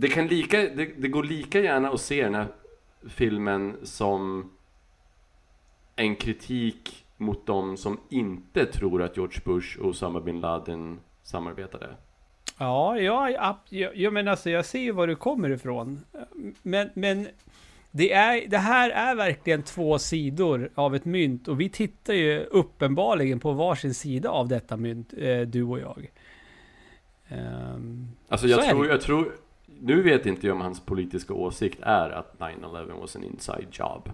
[0.00, 2.46] det, kan lika, det, det går lika gärna att se den här
[3.08, 4.50] filmen som
[5.96, 11.86] en kritik mot de som inte tror att George Bush och Osama bin Laden samarbetade.
[12.58, 16.00] Ja, ja, ja, ja, ja, men alltså jag ser ju var du kommer ifrån.
[16.62, 17.28] Men, men
[17.90, 22.40] det, är, det här är verkligen två sidor av ett mynt och vi tittar ju
[22.40, 26.10] uppenbarligen på varsin sida av detta mynt, eh, du och jag.
[27.28, 29.32] Ehm, Alltså Så jag tror, jag tror,
[29.80, 34.10] nu vet inte jag om hans politiska åsikt är att 9-11 was an inside job.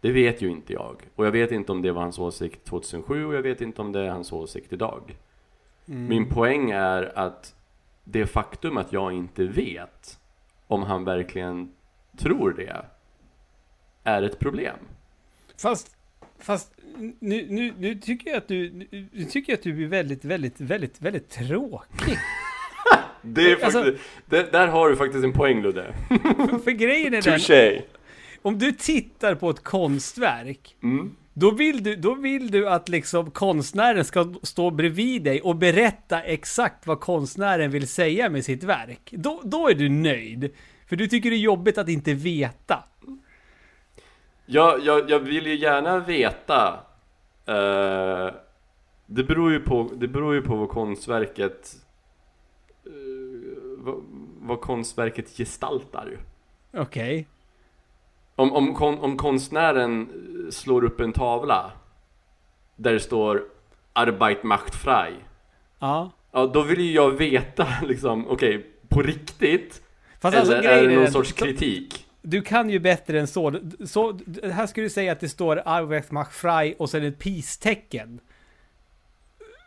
[0.00, 0.96] Det vet ju inte jag.
[1.14, 3.92] Och jag vet inte om det var hans åsikt 2007 och jag vet inte om
[3.92, 5.16] det är hans åsikt idag.
[5.88, 6.08] mm.
[6.08, 7.54] Min poäng är att
[8.04, 10.18] det faktum att jag inte vet
[10.66, 11.72] om han verkligen
[12.16, 12.84] tror det
[14.04, 14.76] är ett problem.
[15.56, 15.96] Fast,
[16.38, 16.72] fast
[17.18, 18.70] nu, nu, nu tycker jag att du,
[19.12, 22.18] nu, tycker jag att du är väldigt, väldigt, väldigt, väldigt tråkig.
[23.24, 25.94] Det är Alltså- faktiskt, det, där har du faktiskt en poäng Ludde.
[26.08, 27.22] för, för grejen är
[27.72, 27.82] den,
[28.42, 31.16] om du tittar på ett konstverk Mm.
[31.36, 36.20] Då vill, du, då vill du att liksom konstnären ska stå bredvid dig och berätta
[36.22, 39.10] exakt vad konstnären vill säga med sitt verk.
[39.10, 40.50] Då, då är du nöjd.
[40.88, 42.84] För du tycker det är jobbigt att inte veta.
[44.46, 46.80] Jag, jag, jag vill ju gärna veta
[47.46, 48.34] eh,
[49.06, 51.76] det, beror ju på, det beror ju på vad konstverket
[54.40, 56.18] vad, konstverket gestaltar
[56.72, 57.26] Okej.
[58.34, 61.72] om, om, kon, om konstnären eh, slår upp en tavla
[62.76, 63.44] Där det står
[63.92, 65.12] Arbeit macht frei
[65.78, 66.10] Ja.
[66.32, 69.82] Ja, då vill ju jag veta liksom, okej, på riktigt
[70.20, 72.04] Fast Eller alltså är det någon sorts kritik?
[72.26, 73.60] du kan ju bättre än så.
[73.86, 78.20] så här skulle du säga att det står Arvek Machfrei och sen ett peace-tecken.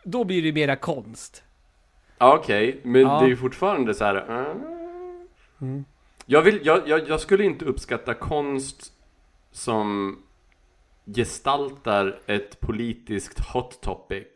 [0.04, 1.42] Då blir det mera konst.
[2.18, 3.18] Okej, okay, men Ja.
[3.18, 4.16] det är ju fortfarande så här.
[4.16, 4.56] uh.
[5.60, 5.84] Mm.
[6.26, 8.92] Jag, vill, jag, jag, jag skulle inte uppskatta konst
[9.50, 10.16] som
[11.04, 14.26] gestaltar ett politiskt hot topic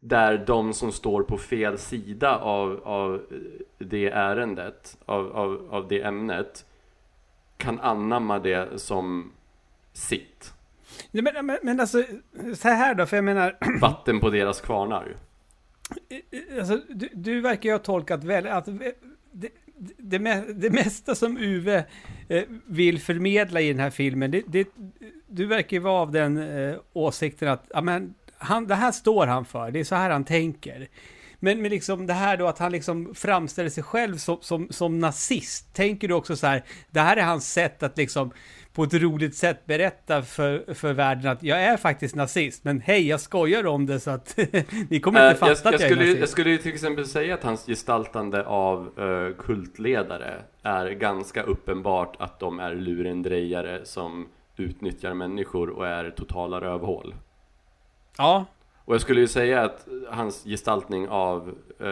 [0.00, 3.22] där de som står på fel sida av, av
[3.78, 6.64] det ärendet, av, av, av det ämnet
[7.56, 9.32] kan anamma det som
[9.92, 10.52] sitt.
[11.10, 12.02] Men, men, men alltså,
[12.54, 15.16] så här då, för jag menar, Vatten på deras kvarnar
[16.58, 18.94] alltså, du, du verkar ju ha tolkat väl att det,
[19.96, 21.84] det, det, mesta som Uwe
[22.28, 24.68] eh, vill förmedla i den här filmen, det, det,
[25.26, 29.44] du verkar ju vara av den eh, åsikten att amen, han, det här står han
[29.44, 30.88] för, det är så här han tänker.
[31.40, 34.98] Men, men liksom det här då att han liksom framställer sig själv som, som, som
[34.98, 38.32] nazist, tänker du också så här, det här är hans sätt att liksom
[38.74, 43.08] på ett roligt sätt berätta för, för världen att jag är faktiskt nazist, men hej,
[43.08, 44.36] jag skojar om det så att
[44.90, 46.20] ni kommer inte Eh, fatta jag, att jag, jag är skulle, nazist.
[46.20, 52.16] jag skulle ju till exempel säga att hans gestaltande av eh, kultledare är ganska uppenbart
[52.18, 57.14] att de är lurendrejare som utnyttjar människor och är totala rövhål.
[58.18, 58.44] Ja,
[58.84, 61.88] Och jag skulle ju säga att hans gestaltning av eh,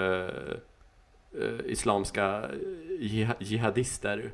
[1.42, 2.44] eh, islamska
[3.00, 4.32] jih- jihadister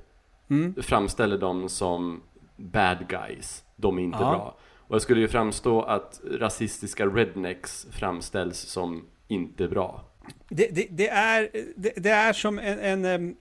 [0.50, 0.74] mm.
[0.82, 2.22] framställer dem som
[2.59, 3.64] bad guys.
[3.77, 4.31] De är inte Ja.
[4.31, 4.57] bra.
[4.77, 10.05] Och jag skulle ju framstå att rasistiska rednecks framställs som inte bra.
[10.49, 13.37] Det, det, det, är, det, det är som en, en,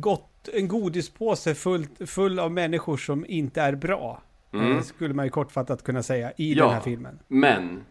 [0.00, 4.22] gott, en godispåse full, full av människor som inte är bra.
[4.52, 4.76] Mm.
[4.76, 6.64] Eh, Skulle man ju kortfattat kunna säga i Ja.
[6.64, 7.18] den här filmen.
[7.28, 7.84] Men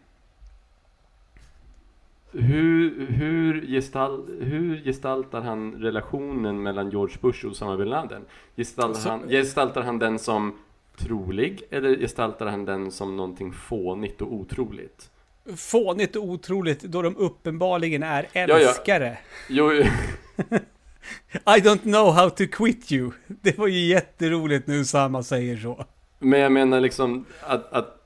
[2.32, 8.22] hur, hur, gestal, hur gestaltar han relationen mellan George Bush och Osama bin Laden?
[8.56, 10.58] Gestaltar, Så- han, gestaltar han den som
[10.98, 15.10] trolig eller gestaltar han den som någonting fånigt och otroligt?
[15.56, 18.40] Fånigt och otroligt då de uppenbarligen är ja.
[18.40, 19.18] älskare.
[19.48, 19.70] Jo,
[21.32, 23.10] I don't know how to quit you.
[23.26, 25.84] Det var ju jätteroligt nu Sama säger så.
[26.18, 27.99] men jag menar liksom att, att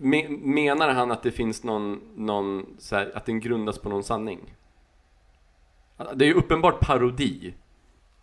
[0.00, 4.38] Menar han att det finns någon, någon här, att den grundas på någon sanning?
[6.14, 7.54] Det är ju uppenbart parodi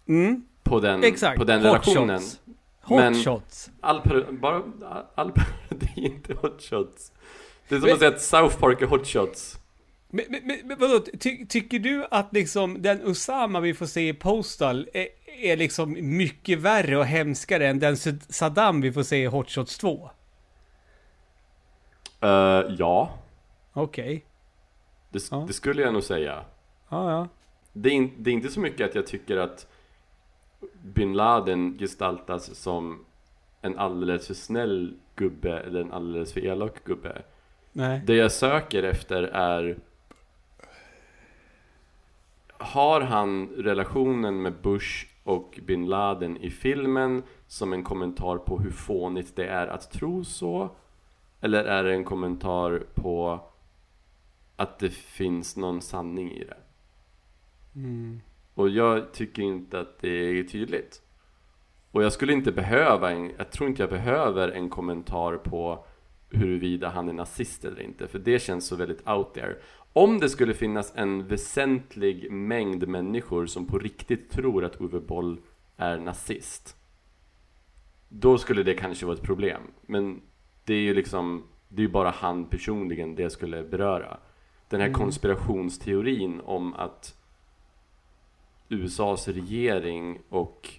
[0.07, 1.37] Mm, på den, exakt.
[1.37, 2.19] på den Hot relationen.
[2.19, 2.39] shots.
[2.81, 3.69] Hot Men- shots.
[3.81, 4.63] All, par- bara,
[5.15, 7.11] all parodi är inte hot shots.
[7.69, 9.57] Det är som att säga att South Park är hot shots.
[10.09, 14.07] Men, men, men men vadå, ty, tycker du att liksom den Osama vi får se
[14.09, 15.07] i Postal är,
[15.43, 17.97] är liksom mycket värre och hemskare än den
[18.29, 20.09] Saddam vi får se i Hot Shots 2?
[22.21, 23.09] Eh, ja,
[23.73, 24.25] Okej.
[25.09, 25.43] det, Ja.
[25.47, 26.43] det skulle jag nog säga.
[26.89, 27.27] Ja, ja.
[27.73, 29.67] Det är, in, det är inte så mycket att jag tycker att
[30.83, 33.05] bin Laden gestaltas som
[33.61, 37.21] en alldeles för snäll gubbe eller en alldeles för elak gubbe.
[37.71, 38.01] Nej.
[38.05, 39.77] Det jag söker efter är
[42.59, 48.71] Har han relationen med Bush och bin Laden i filmen som en kommentar på hur
[48.71, 50.69] fånigt det är att tro så?
[51.41, 53.39] Eller är det en kommentar på
[54.55, 56.57] att det finns någon sanning i det?
[57.75, 58.21] Mm.
[58.53, 61.01] Och jag tycker inte att det är tydligt.
[61.91, 65.85] Och jag skulle inte behöva en, jag tror inte jag behöver en kommentar på
[66.29, 69.55] huruvida han är nazist eller inte, för det känns så väldigt out there.
[69.93, 75.39] Om det skulle finnas en väsentlig mängd människor som på riktigt tror att Uwe Boll
[75.77, 76.75] är nazist,
[78.09, 79.61] då skulle det kanske vara ett problem.
[79.81, 80.21] Men
[80.67, 84.17] det är ju liksom, det är ju bara han personligen det skulle beröra.
[84.69, 84.99] Den här Mm.
[84.99, 87.15] konspirationsteorin om att
[88.69, 90.69] USAs regering och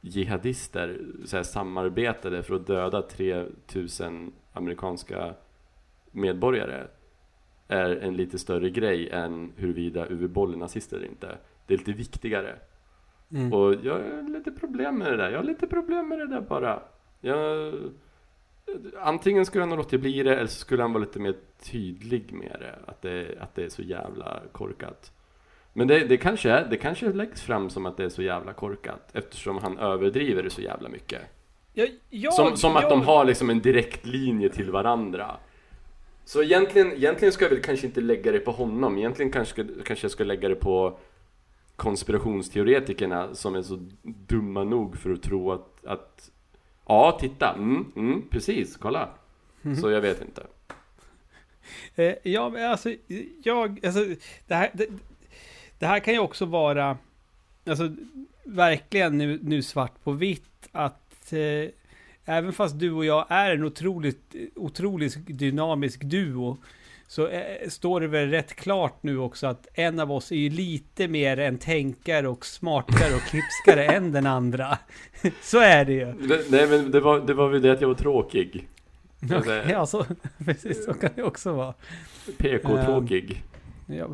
[0.00, 5.34] jihadister så här, samarbetade för att döda 3000 amerikanska
[6.10, 6.86] medborgare
[7.68, 11.38] är en lite större grej än huruvida Uwe Boll är nazist eller inte.
[11.66, 12.56] Det är lite viktigare.
[13.32, 13.52] Mm.
[13.52, 15.30] Och jag har lite problem med det där.
[15.30, 16.82] Jag har lite problem med det där bara.
[17.20, 17.72] Jag,
[18.98, 22.32] antingen skulle han ha låtit bli det eller så skulle han vara lite mer tydlig
[22.32, 22.90] med det.
[22.90, 25.12] Att det, att det är så jävla korkat.
[25.72, 29.10] Men det, det, kanske det kanske läggs fram som att det är så jävla korkat
[29.12, 31.22] eftersom han överdriver det så jävla mycket.
[31.72, 35.36] Jag, jag, Som, som att jag, de har liksom en direkt linje till varandra.
[36.24, 38.98] Så egentligen, egentligen ska jag väl kanske inte lägga det på honom.
[38.98, 40.98] Egentligen kanske, kanske jag ska lägga det på
[41.76, 46.30] konspirationsteoretikerna som är så dumma nog för att tro att, att
[46.90, 49.08] ja, titta, mm, mm, precis, kolla.
[49.62, 49.76] Mm.
[49.76, 50.46] Så jag vet inte.
[51.94, 52.94] Eh, ja, men alltså,
[53.42, 54.04] jag, alltså,
[54.46, 54.86] det här, det,
[55.78, 56.98] det här kan ju också vara,
[57.66, 57.94] alltså,
[58.44, 61.70] verkligen nu, nu svart på vitt att eh,
[62.24, 66.58] även fast du och jag är en otroligt, otroligt dynamisk duo
[67.10, 70.50] så eh, står det väl rätt klart nu också att en av oss är ju
[70.50, 74.78] lite mer en tänkare och smartare och klipskare än den andra.
[75.42, 76.14] så är det ju.
[76.50, 78.68] Nej men det var, det var väl det att jag var tråkig.
[79.22, 80.06] Okay, alltså,
[80.44, 81.74] precis så kan det också vara.
[82.38, 83.42] PK-tråkig.
[83.86, 84.08] Um, ja,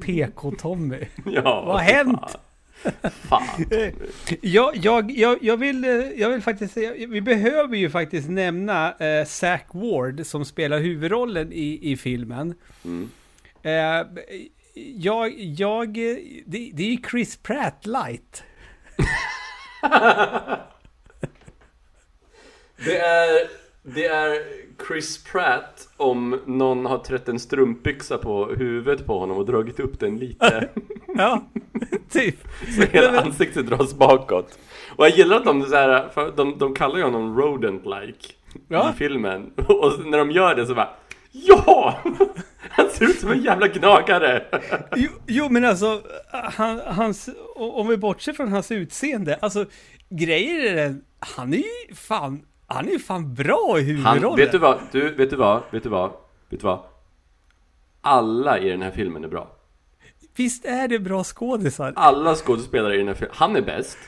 [0.00, 1.04] PK-Tommy.
[1.24, 2.38] ja, Vad har hänt?
[3.28, 3.66] Fan.
[4.40, 5.84] jag, jag, jag, jag, vill,
[6.16, 11.52] jag vill faktiskt säga, vi behöver ju faktiskt nämna eh, Zack Ward som spelar huvudrollen
[11.52, 12.54] i, i filmen.
[12.84, 13.10] Mm.
[13.62, 14.02] Eh,
[14.96, 15.94] jag, jag,
[16.46, 18.42] det, det är ju Chris Pratt light.
[22.84, 24.38] det är, det är
[24.86, 30.00] Chris Pratt om någon har trätt en strumpbyxa på huvudet på honom och dragit upp
[30.00, 30.68] den lite.
[31.14, 31.44] ja,
[32.10, 32.36] typ.
[32.76, 34.58] Så hela ansiktet dras bakåt.
[34.96, 38.32] Och jag gillar att de, så här, de, de kallar ju honom rodent-like
[38.68, 38.90] ja.
[38.90, 39.52] i filmen.
[39.68, 40.90] Och när de gör det så bara
[41.32, 41.98] Ja!
[42.70, 44.44] Han ser ut som en jävla gnagare!
[44.96, 49.66] Jo, jo men alltså, han, hans, om vi bortser från hans utseende, alltså
[50.10, 52.42] grejer är den, han är ju fan
[52.74, 54.22] han är ju fan bra i huvudrollen.
[54.22, 54.78] Han, vet du vad?
[54.92, 55.62] Du, vet du vad?
[55.70, 56.10] Vet du vad?
[56.50, 56.78] Vet du vad?
[58.00, 59.56] Alla i den här filmen är bra.
[60.36, 61.92] Visst är det bra skådisar?
[61.96, 63.34] Alla skådespelare i den här filmen.
[63.36, 63.98] Han är bäst.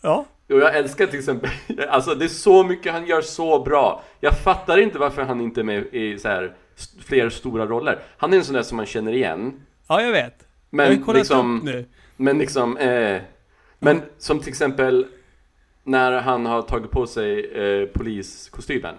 [0.00, 0.26] Ja.
[0.48, 1.50] Och jag älskar till exempel,
[1.88, 4.02] alltså det är så mycket han gör så bra.
[4.20, 6.54] Jag fattar inte varför han inte är med i så här
[7.04, 7.98] fler stora roller.
[8.16, 9.60] Han är en sån där som man känner igen.
[9.88, 10.46] Ja, jag vet.
[10.70, 11.84] Men jag har liksom, upp nu.
[12.16, 13.20] Men liksom, eh,
[13.78, 15.06] men som till exempel
[15.90, 18.94] när han har tagit på sig eh, poliskostymen.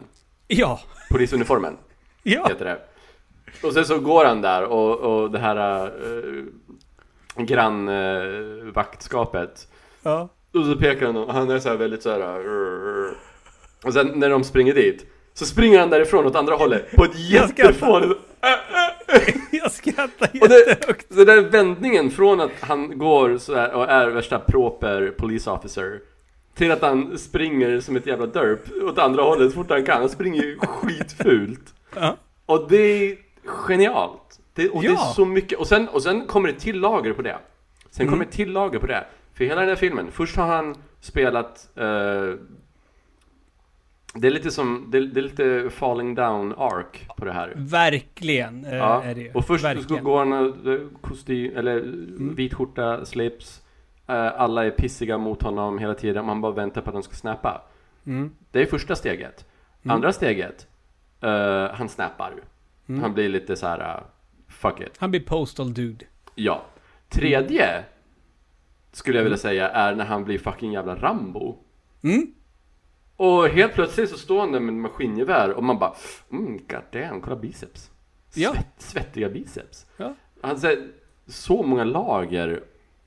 [0.48, 0.80] Ja.
[1.12, 1.78] Polisuniformen.
[2.24, 2.48] ja.
[2.48, 2.80] Heter det.
[3.68, 5.92] Och sen så går han där och, och det här eh,
[7.44, 9.68] grannvaktskapet.
[9.68, 9.74] Eh,
[10.04, 10.30] ja.
[10.54, 12.48] Och så pekar han och han är så här väldigt så här.
[12.48, 13.12] Uh,
[13.84, 17.30] och sen när de springer dit så springer han därifrån åt andra hållet på ett
[17.30, 18.20] jättefånigt...
[19.52, 21.14] Jag skrattar jättehögt.
[21.14, 26.00] Så den vändningen från att han går så här och är värsta proper police officer
[26.54, 30.00] till att han springer som ett jävla derp åt andra hållet så fort han kan.
[30.00, 31.74] Han springer ju skitfult.
[31.96, 32.18] Ja.
[32.46, 34.40] Och det är genialt.
[34.54, 34.92] Det, och ja.
[34.92, 35.60] det är så mycket.
[35.60, 37.38] Och sen, och sen kommer det till lager på det.
[37.90, 38.14] Sen mm.
[38.14, 39.06] kommer det till lager på det.
[39.34, 42.36] För hela den här filmen, först har han spelat uh,
[44.14, 47.54] det är lite som, det är, det är, lite falling down ark på det här.
[47.56, 49.04] Verkligen uh, ja.
[49.04, 50.04] är det Och först Verkligen.
[50.04, 52.36] går han kostym, eller mm.
[52.36, 53.62] vit skjorta, slips.
[54.08, 56.26] Eh, alla är pissiga mot honom hela tiden.
[56.26, 57.62] Man bara väntar på att han ska snappa.
[58.06, 58.36] Mm.
[58.52, 59.46] Det är första steget.
[59.84, 59.96] Mm.
[59.96, 60.68] Andra steget,
[61.24, 62.34] uh, han snappar.
[62.90, 63.02] Mm.
[63.02, 64.04] Han blir lite så här, uh,
[64.48, 64.98] fuck it.
[64.98, 66.06] Han blir postal dude.
[66.36, 66.66] Ja.
[67.10, 67.84] Tredje,
[68.92, 71.58] skulle jag vilja säga, är när han blir fucking jävla Rambo.
[72.04, 72.34] Mm.
[73.16, 75.94] Och helt plötsligt så står han där med maskingevär och man bara,
[76.32, 77.92] mm, god damn, kolla biceps.
[78.30, 78.54] Svett, ja.
[78.78, 79.86] Svettiga biceps.
[79.98, 80.16] Ja.
[80.58, 80.88] Säger
[81.28, 82.64] så många lager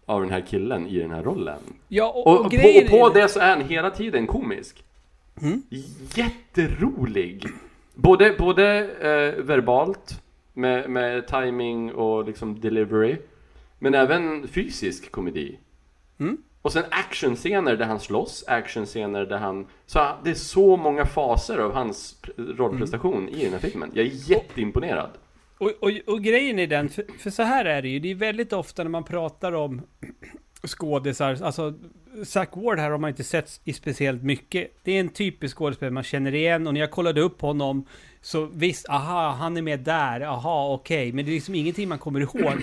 [0.07, 1.59] av den här killen i den här rollen.
[1.89, 4.85] Ja, och, och, och, och på, på det så är han hela tiden komisk.
[5.43, 5.63] Mm.
[6.15, 7.47] Jätterolig!
[7.95, 13.17] Både, både eh, verbalt, med, med timing och liksom delivery,
[13.79, 15.59] men även fysisk komedi.
[16.19, 16.37] Mm.
[16.63, 19.67] Och sen actionscener där han slåss, actionscener där han...
[19.87, 23.35] Så det är så många faser av hans rollprestation mm.
[23.35, 23.91] i den här filmen.
[23.95, 25.11] Jag är jätteimponerad.
[25.59, 28.15] Och, och, och, grejen är den, för, för, så här är det ju, det är
[28.15, 29.83] väldigt ofta när man pratar om
[30.67, 31.75] skådisar, alltså
[32.25, 34.71] Zack Ward här har man inte sett i speciellt mycket.
[34.83, 37.87] Det är en typisk skådespelare man känner igen och när jag kollade upp honom
[38.21, 41.13] så visst, aha, han är med där, aha, okej, okay.
[41.13, 42.55] men det är liksom ingenting man kommer ihåg.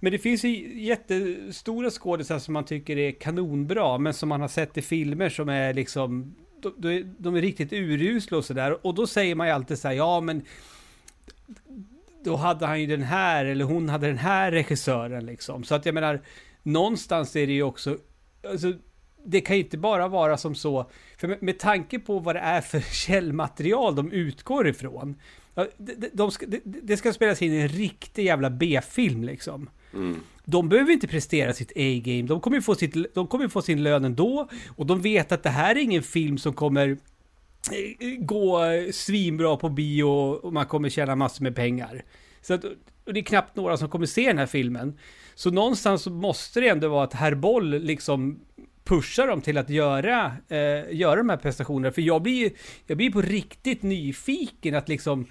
[0.00, 4.48] Men det finns ju jättestora skådisar som man tycker är kanonbra, men som man har
[4.48, 6.34] sett i filmer som är liksom,
[6.76, 8.86] de, de är riktigt urusla och sådär.
[8.86, 10.42] Och då säger man ju alltid så här, ja men
[12.24, 15.64] då hade han ju den här, eller hon hade den här regissören liksom.
[15.64, 16.20] Så att jag menar,
[16.62, 17.98] någonstans är det ju också,
[18.50, 18.72] alltså,
[19.24, 22.40] det kan ju inte bara vara som så, för med, med tanke på vad det
[22.40, 25.16] är för källmaterial de utgår ifrån.
[25.76, 29.70] De, de ska, det, det ska spelas in i en riktig jävla B-film liksom.
[29.94, 30.20] Mm.
[30.44, 33.82] De behöver inte prestera sitt A-game, de kommer ju få, sitt, de kommer få sin
[33.82, 34.48] lön ändå.
[34.76, 36.98] Och de vet att det här är ingen film som kommer
[38.18, 38.60] gå
[38.92, 42.04] svinbra på bio och man kommer tjäna massor med pengar.
[42.42, 42.64] Så att,
[43.04, 44.98] och det är knappt några som kommer se den här filmen.
[45.34, 48.40] Så någonstans så måste det ändå vara att Herr Boll liksom
[48.84, 51.92] pushar dem till att göra, eh, göra de här prestationerna.
[51.92, 52.52] För jag blir,
[52.86, 55.26] jag blir på riktigt nyfiken att liksom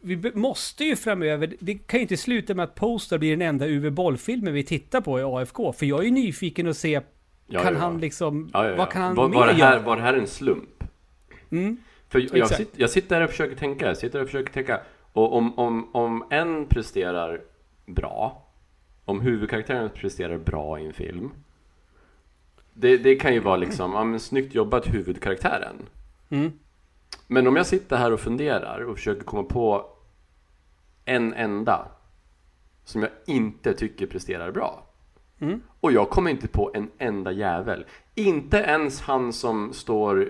[0.00, 3.66] vi måste ju framöver, det kan ju inte sluta med att Poster blir den enda
[3.66, 5.72] Uwe Boll-filmen vi tittar på i AFK.
[5.72, 7.00] För jag är ju nyfiken att se,
[7.46, 10.02] Ja, kan ja, han liksom, Ja, vad kan han var, var, det här, var det
[10.02, 10.84] här en slump?
[11.50, 11.76] Mm.
[12.08, 12.56] För jag, Exakt.
[12.56, 14.80] sitter, jag sitter här och försöker tänka, jag sitter och försöker tänka.
[15.12, 17.40] Och om, om, om en presterar
[17.86, 18.42] bra,
[19.04, 21.30] om huvudkaraktären presterar bra i en film.
[22.72, 25.76] Det, det kan ju vara liksom, ja men snyggt jobbat huvudkaraktären.
[26.28, 26.52] Mm.
[27.26, 29.86] Men om jag sitter här och funderar och försöker komma på
[31.04, 31.88] en enda
[32.84, 34.86] som jag inte tycker presterar bra.
[35.44, 35.62] Mm.
[35.80, 37.84] Och jag kommer inte på en enda jävel.
[38.14, 40.28] Inte ens han som står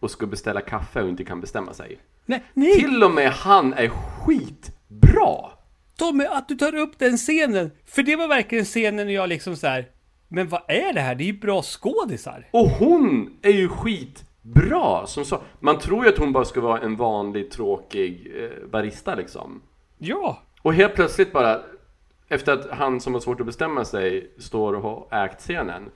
[0.00, 1.98] och ska beställa kaffe och inte kan bestämma sig.
[2.26, 2.80] Nej, nej!
[2.80, 5.50] Till och med han är skitbra!
[5.98, 7.70] Tommy, att du tar upp den scenen.
[7.86, 9.86] För det var verkligen scenen när jag liksom så här.
[10.28, 11.14] Men vad är det här?
[11.14, 12.48] Det är ju bra skådisar.
[12.50, 15.06] Och hon är ju skitbra!
[15.06, 19.14] Som så, man tror ju att hon bara ska vara en vanlig tråkig eh, barista
[19.14, 19.62] liksom.
[19.98, 20.42] Ja.
[20.62, 21.60] Och helt plötsligt bara,
[22.28, 25.90] efter att han som har svårt att bestämma sig står och har ägt scenen,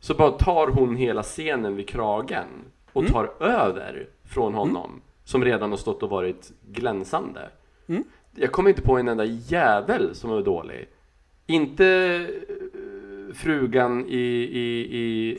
[0.00, 2.46] så bara tar hon hela scenen vid kragen
[2.92, 7.50] och tar över från honom, som redan har stått och varit glänsande.
[7.86, 8.04] Mm.
[8.34, 10.88] Jag kommer inte på en enda jävel som var dålig.
[11.46, 15.36] Inte eh, frugan i, i, i,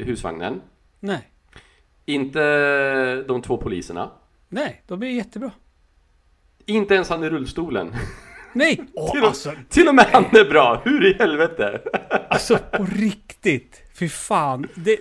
[0.00, 0.60] i husvagnen.
[1.00, 1.28] Nej.
[2.04, 4.10] Inte de två poliserna.
[4.48, 5.50] Nej, de är jättebra.
[6.66, 7.92] Inte ens han i rullstolen.
[8.56, 8.84] Nej!
[8.94, 11.80] Åh, Till och- alltså, Till och med han är bra, hur i helvete?
[12.30, 13.82] alltså på riktigt.
[13.98, 14.66] Fy fan.
[14.74, 14.98] Det,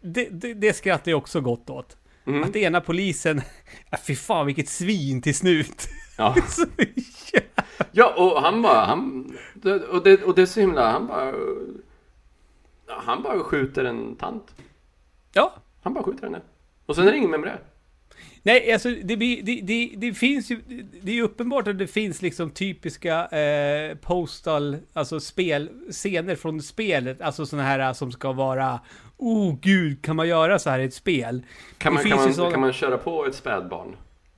[0.00, 1.96] det, det, det skrattar jag också gott åt.
[2.26, 2.42] Mm.
[2.42, 3.42] Att ena polisen,
[3.90, 5.88] ja, fy fan vilket svin till snut.
[6.18, 6.34] Ja,
[7.92, 9.32] ja och han bara, han,
[9.90, 11.32] och det, och det är så himla, han bara,
[12.88, 14.54] han bara skjuter en tant.
[15.32, 15.54] ja.
[15.82, 16.40] Han bara skjuter henne.
[16.86, 17.58] Och sen är det ingen mer med det.
[18.46, 20.60] Nej, alltså det, det, det, det finns ju,
[21.02, 26.62] det är ju uppenbart att det finns liksom typiska eh, postal, alltså spel, scener från
[26.62, 28.80] spelet, alltså sådana här som ska vara,
[29.16, 31.42] oh gud, kan man göra så här i ett spel?
[31.78, 33.96] Kan man, kan, man, såna- kan man köra på ett spädbarn?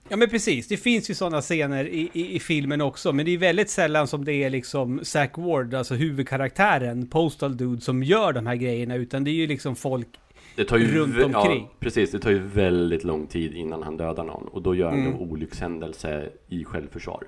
[0.08, 3.30] Ja men precis, det finns ju sådana scener i, i, i filmen också, men det
[3.34, 8.32] är väldigt sällan som det är liksom Zack Ward, alltså huvudkaraktären, Postal Dude, som gör
[8.32, 10.08] de här grejerna, utan det är ju liksom folk
[10.56, 11.62] Det tar ju Runt omkring.
[11.62, 14.48] Ja, precis, det tar ju väldigt lång tid innan han dödar någon.
[14.48, 15.12] Och då gör han Mm.
[15.12, 17.24] en olyckshändelse i självförsvar.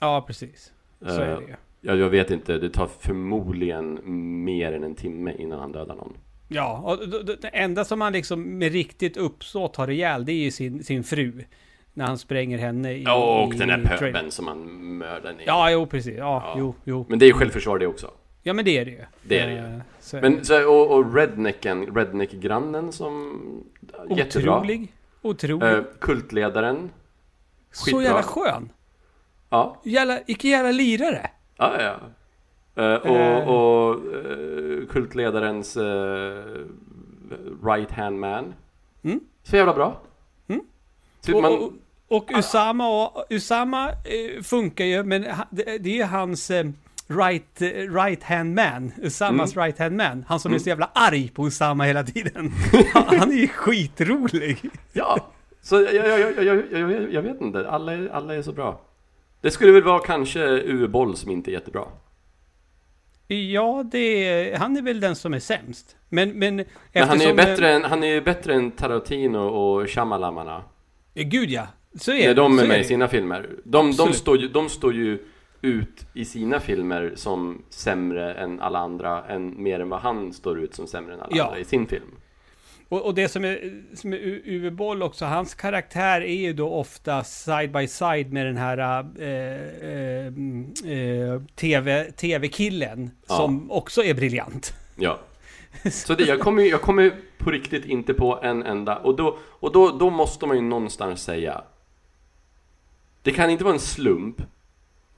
[0.00, 0.72] Ja, precis.
[1.00, 1.54] Så är Eh, det ju.
[1.80, 4.00] Ja, jag vet inte, det tar förmodligen
[4.44, 6.12] mer än en timme innan han dödar någon.
[6.48, 7.08] Ja, och
[7.42, 11.04] det enda som han liksom med riktigt uppsåt har ihjäl, det är ju sin, sin
[11.04, 11.32] fru.
[11.94, 13.02] När han spränger henne i...
[13.02, 14.30] Ja, och i, den där trailern.
[14.30, 14.58] som han
[14.98, 15.44] mördar ner.
[15.46, 16.16] Ja, jo, precis.
[16.18, 16.54] Ja, Ja.
[16.58, 17.06] jo, jo.
[17.08, 18.10] Men det är självförsvar det också.
[18.46, 19.04] Ja, men det är det ju.
[19.22, 19.58] Det är det ju.
[19.58, 23.40] Eh, Så Men så, och, och rednecken, redneck-grannen som...
[24.08, 24.14] det.
[24.14, 24.56] Jättebra.
[24.58, 24.92] Otrolig.
[25.22, 25.68] Otrolig.
[25.68, 26.90] Eh, kultledaren.
[27.72, 28.02] så skitbra.
[28.02, 28.72] jävla skön.
[29.50, 31.30] Ja, Jävla, vilken jävla lirare.
[31.56, 31.96] ja, ja.
[32.82, 33.48] Eh, Eh.
[33.48, 36.44] och och eh, kultledarens eh,
[37.64, 38.54] right hand man.
[39.04, 39.20] Mm.
[39.42, 40.00] Så jävla bra.
[40.48, 40.60] Mm.
[41.20, 41.72] Så Och, man, och,
[42.08, 46.66] och Usama, och, Usama eh, funkar ju, men det, det är ju hans eh,
[47.06, 47.62] right,
[47.94, 48.92] right hand man.
[49.02, 50.24] Usamas right hand man.
[50.28, 50.60] Han som är Mm.
[50.62, 52.52] så jävla arg på Usama hela tiden.
[52.92, 54.58] Han, han är ju skitrolig.
[54.92, 55.30] Ja,
[55.62, 57.70] så jag, jag, jag, jag, jag, jag, vet inte.
[57.70, 58.80] Alla är, alla är så bra.
[59.40, 61.84] Det skulle väl vara kanske Uwe Boll som inte är jättebra.
[63.28, 65.96] Ja, är, han är väl den som är sämst.
[66.08, 66.56] Men, men
[66.92, 70.62] Men han är ju bättre än, han är bättre än Tarantino och Shyamalamana.
[71.14, 71.66] eh, Gud ja,
[72.00, 73.50] så är När de är med i sina filmer.
[73.64, 75.18] De, de, står ju, de står ju
[75.66, 80.58] ut i sina filmer som sämre än alla andra, än, mer än vad han står
[80.60, 81.44] ut som sämre än alla Ja.
[81.44, 82.10] andra i sin film.
[82.88, 86.68] Och, och det som är, som är Uwe Boll också, hans karaktär är ju då
[86.70, 88.78] ofta side by side med den här
[89.18, 89.26] eh,
[89.90, 90.26] eh,
[90.98, 93.36] eh, TV, TV-killen Ja.
[93.36, 94.74] som också är briljant.
[94.96, 95.18] Ja.
[95.90, 99.38] Så det, jag kommer ju- jag kommer på riktigt inte på en enda, och då,
[99.42, 101.62] och då, då måste man ju någonstans säga
[103.22, 104.42] Det kan inte vara en slump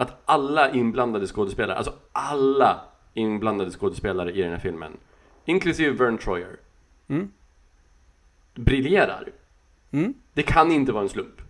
[0.01, 2.81] att alla inblandade skådespelare, alltså alla
[3.15, 4.93] inblandade skådespelare i den här filmen,
[5.45, 6.57] inklusive Vern Troyer,
[7.09, 7.33] Mm.
[8.55, 9.29] briljerar.
[9.91, 10.15] Mm.
[10.33, 11.41] Det kan inte vara en slump.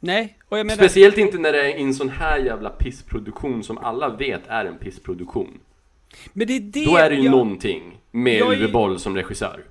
[0.00, 0.76] Nej, och jag menar...
[0.76, 4.78] Speciellt inte när det är en sån här jävla pissproduktion som alla vet är en
[4.78, 5.60] pissproduktion.
[6.32, 6.84] Men det är det...
[6.84, 9.64] Då är det ju jag, någonting med jag Uwe Boll som regissör.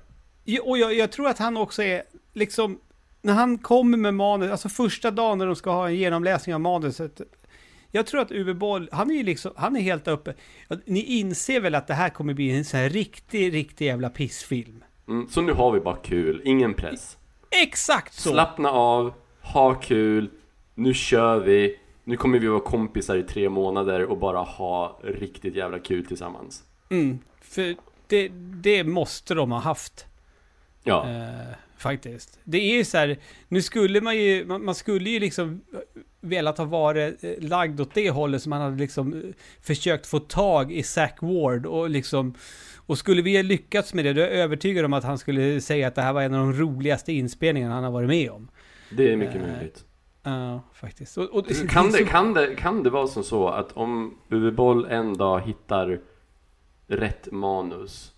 [0.62, 2.02] Och jag, jag tror att han också är
[2.32, 2.78] liksom...
[3.22, 6.60] När han kommer med manus, alltså första dagen när de ska ha en genomläsning av
[6.60, 7.20] manuset.
[7.96, 10.34] Jag tror att Uwe Boll, han är ju liksom, han är helt uppe.
[10.84, 14.84] Ni inser väl att det här kommer bli en sån här riktig, riktig jävla pissfilm?
[15.08, 17.16] Mm, så nu har vi bara kul, ingen press.
[17.62, 18.30] Exakt så!
[18.30, 20.30] Slappna av, ha kul,
[20.74, 25.54] Nu kör vi, nu kommer vi vara kompisar i tre månader och bara ha riktigt
[25.56, 26.64] jävla kul tillsammans.
[26.90, 27.74] Mm, för
[28.06, 28.28] det,
[28.62, 30.06] det måste de ha haft.
[30.84, 32.38] Ja, Eh, faktiskt.
[32.44, 33.18] Det är ju så här,
[33.48, 35.60] nu skulle man ju, man, man skulle ju liksom
[36.24, 39.20] velat ha varit eh, lagd åt det hållet som man hade liksom eh,
[39.60, 42.34] försökt få tag i Zack Ward och liksom
[42.86, 45.60] och skulle vi ha lyckats med det, då är jag övertygad om att han skulle
[45.60, 48.48] säga att det här var en av de roligaste inspelningarna han har varit med om.
[48.90, 49.84] det är mycket eh, möjligt.
[50.22, 51.18] Ja, faktiskt.
[51.18, 54.50] Och, och, Kan det så- kan, det, kan det vara som så att om Uwe
[54.52, 56.00] Boll en dag hittar
[56.86, 58.12] rätt manus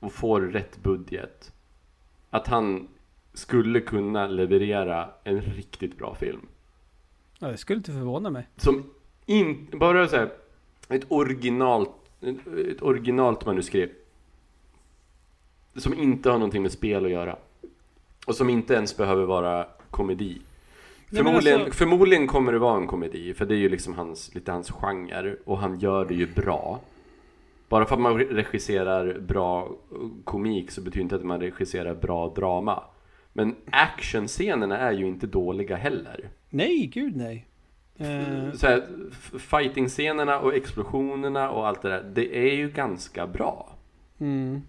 [0.00, 1.52] och får rätt budget
[2.30, 2.88] att han
[3.34, 6.40] skulle kunna leverera en riktigt bra film?
[7.42, 8.46] Ja, det skulle inte förvåna mig.
[8.56, 8.84] Som
[9.26, 10.30] in, bara så här,
[10.88, 11.90] ett originalt,
[12.70, 14.06] ett originalt manuskript.
[15.76, 17.36] Som inte har någonting med spel att göra.
[18.26, 20.38] Och som inte ens behöver vara komedi.
[21.12, 24.52] Förmodligen, alltså- förmodligen kommer det vara en komedi, för det är ju liksom hans, lite
[24.52, 25.36] hans genre.
[25.44, 26.80] Och han gör det ju bra.
[27.68, 29.68] Bara för att man regisserar bra
[30.24, 32.82] komik så betyder inte att man regisserar bra drama.
[33.32, 36.28] Men actionscenerna är ju inte dåliga heller.
[36.50, 37.46] Nej, gud nej.
[37.98, 38.86] Eh, Så här,
[39.38, 43.72] fighting-scenerna och explosionerna och allt det där, det är ju ganska bra.
[44.20, 44.62] mm.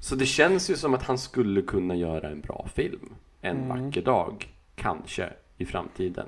[0.00, 3.14] Så det känns ju som att han skulle kunna göra en bra film.
[3.40, 3.68] En Mm.
[3.68, 6.26] vacker dag, kanske, i framtiden.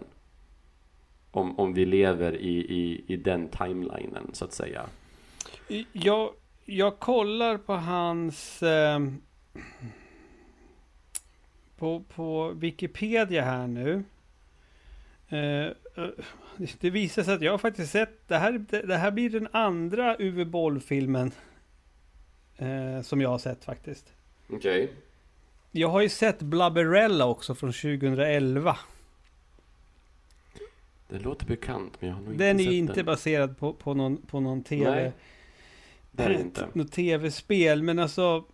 [1.30, 4.82] Om, om vi lever i, i, i den timelinen, så att säga.
[5.92, 6.30] Jag,
[6.64, 8.62] jag kollar på hans...
[8.62, 9.00] Eh,
[11.78, 14.04] på, på Wikipedia här nu.
[15.28, 15.66] Eh,
[16.04, 16.10] eh,
[16.80, 18.28] det visar sig att jag har faktiskt sett...
[18.28, 21.32] Det här, det, det här blir den andra Uwe Boll-filmen.
[22.56, 24.12] Eh, som jag har sett faktiskt.
[24.48, 24.92] Okej.
[25.70, 28.78] Jag har ju sett Blubberella också från 2011.
[31.08, 33.72] Det låter bekant, men jag har nog inte Den är sett ju inte baserad på,
[33.72, 34.90] på, någon, på någon tv...
[34.90, 35.12] Nej,
[36.10, 36.68] det är inte.
[36.72, 38.44] något tv-spel, men alltså...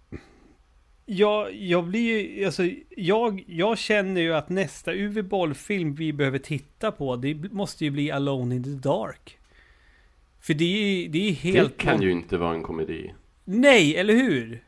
[1.07, 2.63] Jag, jag blir ju, alltså,
[2.97, 7.91] jag, jag känner ju att nästa Uwe Boll-film vi behöver titta på, det måste ju
[7.91, 9.39] bli Alone in the Dark.
[10.41, 11.79] För det är, det är helt...
[11.79, 13.15] Det kan ju inte vara en komedi.
[13.45, 14.65] Nej, eller hur?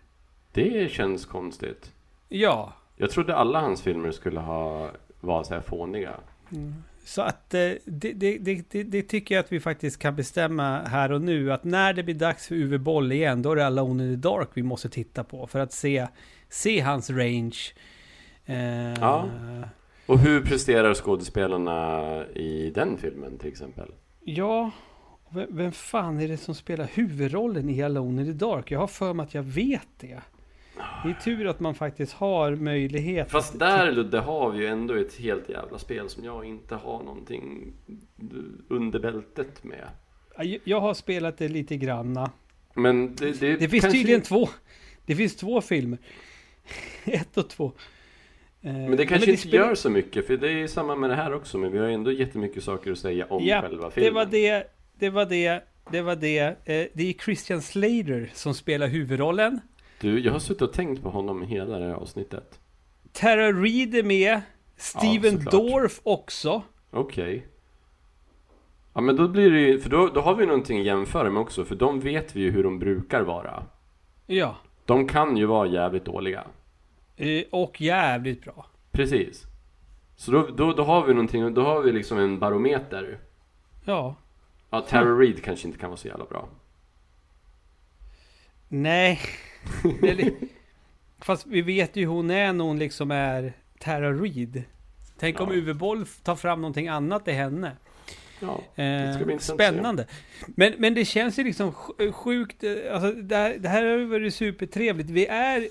[0.52, 1.92] Det känns konstigt.
[2.28, 2.72] Ja.
[2.96, 6.14] Jag trodde alla hans filmer skulle ha vara så här fåniga.
[7.06, 11.12] Så att eh, det, det, det, det, tycker jag att vi faktiskt kan bestämma här
[11.12, 11.52] och nu.
[11.52, 14.28] Att när det blir dags för Uwe Boll igen, då är det Alone in the
[14.28, 15.46] Dark vi måste titta på.
[15.46, 16.06] För att se,
[16.48, 17.56] se hans range.
[18.46, 19.28] Eh, Ja.
[20.06, 23.92] Och hur presterar skådespelarna i den filmen till exempel?
[24.24, 24.70] Ja,
[25.30, 28.70] vem, vem fan är det som spelar huvudrollen i Alone in the Dark?
[28.70, 30.20] Jag har för mig att jag vet det.
[31.04, 33.30] Det är tur att man faktiskt har möjlighet.
[33.30, 37.02] Fast där Ludde har vi ju ändå ett helt jävla spel som jag inte har
[37.02, 37.72] någonting
[38.68, 39.88] under bältet med.
[40.64, 42.30] Jag har spelat det lite granna.
[42.74, 44.48] Men det, det, Det finns kanske- tydligen två.
[45.06, 45.98] Det finns två filmer.
[47.04, 47.72] Ett och två.
[48.62, 51.16] Eh, Men det kanske inte spelar- gör så mycket, för det är samma med det
[51.16, 51.58] här också.
[51.58, 54.14] Men vi har ändå jättemycket saker att säga om Ja, själva filmen.
[54.14, 54.64] Det var det.
[54.98, 55.60] Det var det.
[55.90, 56.38] Det var det.
[56.40, 59.60] Eh, det är Christian Slater som spelar huvudrollen.
[60.00, 62.60] Du, jag har suttit och tänkt på honom hela det här avsnittet.
[63.12, 64.40] Tara Reid är med.
[64.76, 65.52] Steven såklart.
[65.52, 66.62] Dorff också.
[66.90, 67.46] Okej.
[68.94, 71.42] Ja men då blir det ju, för då, då har vi någonting att jämföra med
[71.42, 73.64] också, för de vet vi ju hur de brukar vara.
[74.26, 74.56] Ja.
[74.84, 76.44] De kan ju vara jävligt dåliga.
[77.16, 78.66] Eh, och jävligt bra.
[78.92, 79.42] Precis.
[80.16, 83.18] Så då, då, då har vi någonting, då har vi liksom en barometer.
[83.84, 84.14] Ja.
[84.70, 86.48] Ja, Tara Reid kanske inte kan vara så jävla bra.
[88.68, 89.20] Nej.
[91.20, 94.62] Fast vi vet ju hur hon är när hon liksom är Tara Reid.
[95.18, 95.54] Tänk om Ja.
[95.58, 97.72] Uwe Boll tar fram någonting annat i henne.
[98.40, 100.06] Ja, Eh, spännande.
[100.46, 103.98] Men, men det känns ju liksom sj- sjukt, eh, alltså det här, det här har
[103.98, 105.10] ju varit supertrevligt.
[105.10, 105.68] Vi är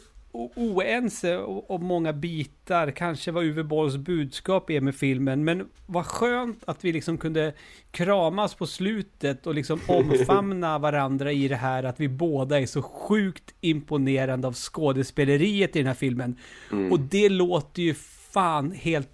[0.55, 6.63] oense om många bitar, kanske vad Uwe Bolls budskap är med filmen, men vad skönt
[6.67, 7.53] att vi liksom kunde
[7.91, 12.81] kramas på slutet och liksom omfamna varandra i det här att vi båda är så
[12.81, 16.35] sjukt imponerande av skådespeleriet i den här filmen.
[16.71, 16.91] Mm.
[16.91, 17.93] Och det låter ju
[18.33, 19.09] fan helt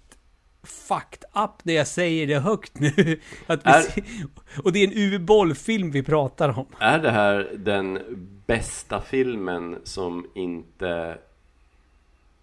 [0.62, 3.20] fucked up när jag säger det högt nu.
[3.46, 4.04] Att vi Är-
[4.62, 6.66] och det är en Uwe Boll-film vi pratar om.
[6.78, 7.98] Är det här den
[8.52, 11.18] bästa filmen som inte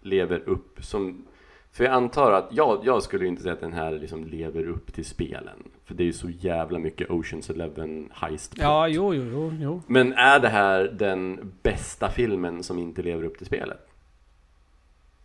[0.00, 1.26] lever upp som...
[1.72, 4.92] För jag antar att, jag, jag skulle inte säga att den här liksom lever upp
[4.92, 5.70] till spelen.
[5.84, 8.62] För det är ju så jävla mycket Oceans Eleven heist plot.
[8.62, 9.82] Ja, jo, jo, jo, jo.
[9.86, 13.88] Men är det här den bästa filmen som inte lever upp till spelet?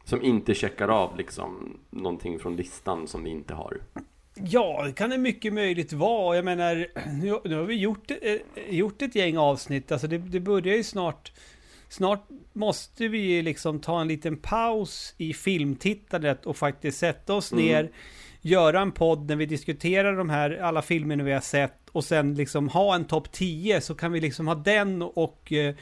[0.03, 3.77] Som inte checkar av liksom någonting från listan som vi inte har.
[4.43, 6.35] Ja, det kan det mycket möjligt vara.
[6.35, 6.87] Jag menar,
[7.21, 8.35] nu, nu har vi gjort, eh,
[8.69, 9.91] gjort ett gäng avsnitt.
[9.91, 11.31] Alltså det, det börjar ju snart...
[11.89, 17.65] Snart måste vi liksom ta en liten paus i filmtittandet och faktiskt sätta oss Mm.
[17.65, 17.91] ner,
[18.41, 22.35] göra en podd när vi diskuterar de här alla filmerna vi har sett och sen
[22.35, 25.75] liksom ha en topp 10 så kan vi liksom ha den och eh,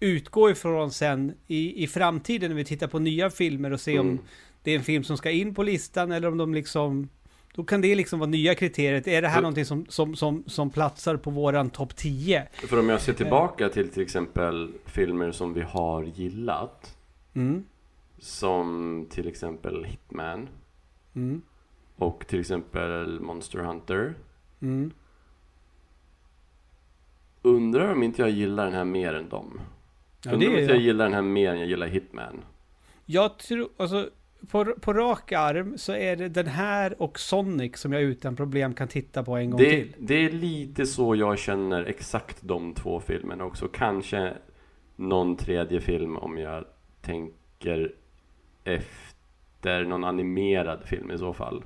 [0.00, 4.06] utgå ifrån sen i, i framtiden när vi tittar på nya filmer och se om
[4.08, 4.18] Mm.
[4.62, 7.08] det är en film som ska in på listan eller om de liksom
[7.56, 9.06] då kan det liksom vara nya kriteriet.
[9.08, 12.48] Är det här Så- någonting som, som, som, som platsar på våran topp 10?
[12.52, 16.96] För om jag ser tillbaka till till exempel filmer som vi har gillat.
[17.34, 17.64] Mm.
[18.18, 20.48] Som till exempel Hitman.
[21.14, 21.42] Mm.
[21.96, 24.14] Och till exempel Monster Hunter.
[24.62, 24.90] Mm.
[27.42, 29.60] Undrar om inte jag gillar den här mer än dem.
[30.24, 32.44] Ja, Undrar om inte jag är, gillar den här mer än jag gillar Hitman.
[33.06, 34.10] jag tror, alltså
[34.50, 38.74] på, på rak arm så är det den här och Sonic som jag utan problem
[38.74, 39.92] kan titta på en gång Det, till.
[39.98, 43.68] det är lite så jag känner exakt de två filmerna också.
[43.68, 44.32] Kanske
[44.96, 46.64] någon tredje film om jag
[47.02, 47.92] tänker
[48.64, 51.64] efter någon animerad film i så fall.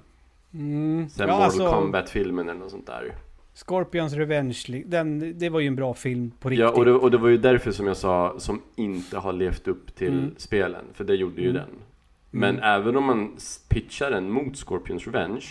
[0.54, 1.08] Mm.
[1.08, 3.14] Sen Ja, Mortal alltså, Kombat-filmen eller något sånt där.
[3.54, 6.60] Scorpions Revenge, den, det var ju en bra film på riktigt.
[6.62, 9.68] Ja, och det, och det var ju därför som jag sa som inte har levt
[9.68, 10.34] upp till Mm.
[10.36, 10.84] spelen.
[10.92, 11.54] För det gjorde ju Mm.
[11.62, 11.70] den.
[12.30, 13.36] Men även om man
[13.68, 15.44] pitchar den mot Scorpions Revenge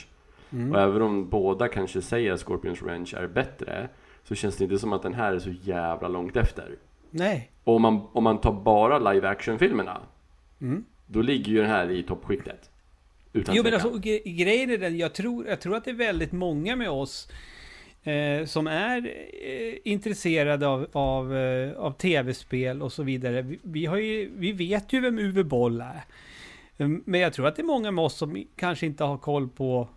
[0.52, 0.72] Mm.
[0.72, 3.90] och även om båda kanske säger att Scorpions Revenge är bättre
[4.24, 6.76] så känns det inte som att den här är så jävla långt efter.
[7.10, 7.52] Nej.
[7.64, 10.02] Och om man, om man tar bara live action-filmerna
[10.62, 10.86] Mm.
[11.08, 12.70] då ligger ju den här i toppskiktet.
[13.34, 15.96] Utan Jo men alltså gre- grejen är den, jag tror, jag tror att det är
[15.96, 17.32] väldigt många med oss
[18.04, 18.98] eh, som är
[19.44, 23.42] eh, intresserade av, av, eh, av tv-spel och så vidare.
[23.42, 26.02] Vi, vi, har ju, vi vet ju vem Uwe Boll är.
[26.78, 29.48] Mm, Men jag tror att det är många med oss som kanske inte har koll
[29.50, 29.88] på,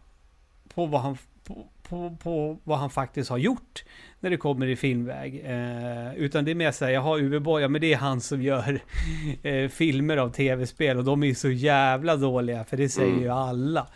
[0.74, 3.85] på, vad, han, på, på, på vad han faktiskt har gjort
[4.20, 5.43] när det kommer i filmväg.
[5.45, 8.43] Eh, utan det är mer såhär, jaha Uwe Boll, ja men det är han som
[8.43, 8.81] gör
[9.43, 13.22] eh, filmer av tv-spel och de är så jävla dåliga för det säger Mm.
[13.22, 13.87] ju alla.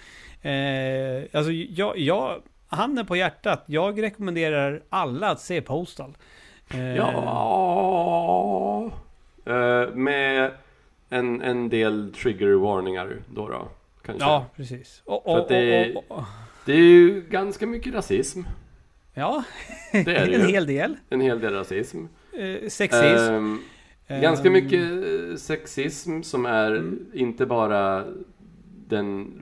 [0.43, 6.17] Eh, alltså jag, jag, handen på hjärtat, jag rekommenderar alla att se Postal.
[6.71, 8.91] Eh, Ja...
[9.47, 10.51] Eh, med
[11.15, 13.69] en, en del trigger-varningar då då.
[14.03, 14.25] Kanske.
[14.25, 15.03] Ja, precis.
[15.05, 16.25] Och, För och, att det- och,
[16.67, 18.41] Det är ju ganska mycket rasism.
[19.15, 19.45] ja,
[19.93, 20.47] Det är det en ju.
[20.47, 20.97] hel del.
[21.11, 22.05] En hel del rasism.
[22.33, 23.33] Eh, sexism.
[23.35, 23.59] Ehm,
[24.09, 27.07] ganska mycket eh, sexism som är Mm.
[27.13, 28.05] inte bara
[28.89, 29.33] den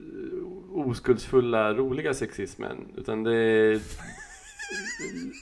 [0.00, 2.76] eh, oskuldsfulla, roliga sexismen.
[2.96, 3.80] Utan det är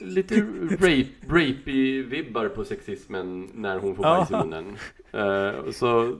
[0.01, 0.35] lite
[0.71, 4.77] rape, rapey-vibbar på sexismen när hon får bajs i munnen.
[5.11, 6.17] Eh, så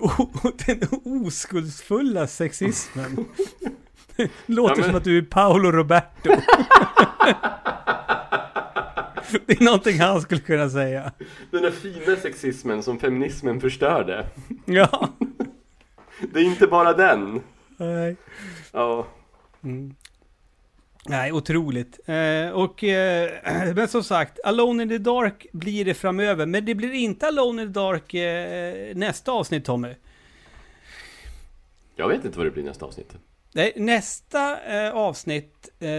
[0.66, 0.80] den
[1.26, 3.26] oskuldsfulla sexismen.
[4.46, 6.30] Låter Ja, men- som att du är Paolo Roberto.
[9.46, 11.12] det är någonting han skulle kunna säga.
[11.52, 14.28] den där fina sexismen som feminismen förstörde.
[14.66, 15.10] Ja.
[16.34, 17.42] Det är inte bara den.
[17.78, 18.16] Nej.
[18.72, 19.08] Ja.
[19.64, 19.96] Mm.
[21.10, 22.00] Nej, otroligt.
[22.06, 23.30] Eh, och, eh,
[23.76, 26.46] men som sagt, Alone in the Dark blir det framöver.
[26.46, 29.96] Men det blir inte Alone in the Dark eh, nästa avsnitt, Tommy.
[31.96, 33.16] Jag vet inte vad det blir nästa avsnitt.
[33.54, 35.90] Nej, nästa eh, avsnitt, eh,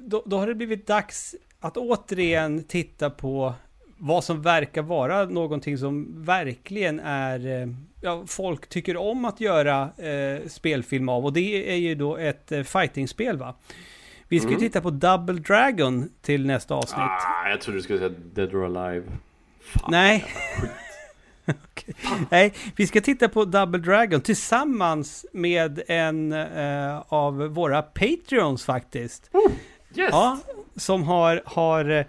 [0.00, 3.54] då, då har det blivit dags att återigen titta på
[3.98, 7.68] vad som verkar vara någonting som verkligen är, eh,
[8.00, 9.90] ja, folk tycker om att göra
[10.46, 11.24] spelfilm av.
[11.24, 13.54] Och det är ju då ett fightingspel va?
[14.28, 14.68] Vi ska ju Mm.
[14.68, 16.98] titta på Double Dragon till nästa avsnitt.
[16.98, 19.06] Ah, jag trodde du skulle säga Dead or Alive.
[19.60, 19.90] Fan.
[19.90, 20.24] Nej.
[21.48, 21.94] Okej.
[22.30, 29.30] Nej, vi ska titta på Double Dragon tillsammans med en eh, av våra Patreons faktiskt.
[29.94, 30.08] Yes!
[30.12, 30.38] Ja,
[30.76, 32.04] som har, har,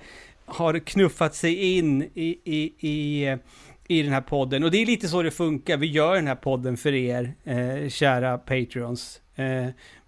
[0.45, 3.37] har knuffat sig in i, i, i,
[3.87, 4.63] i den här podden.
[4.63, 5.77] Och det är lite så det funkar.
[5.77, 9.21] Vi gör den här podden för er, eh, kära Patreons.
[9.35, 9.67] Eh,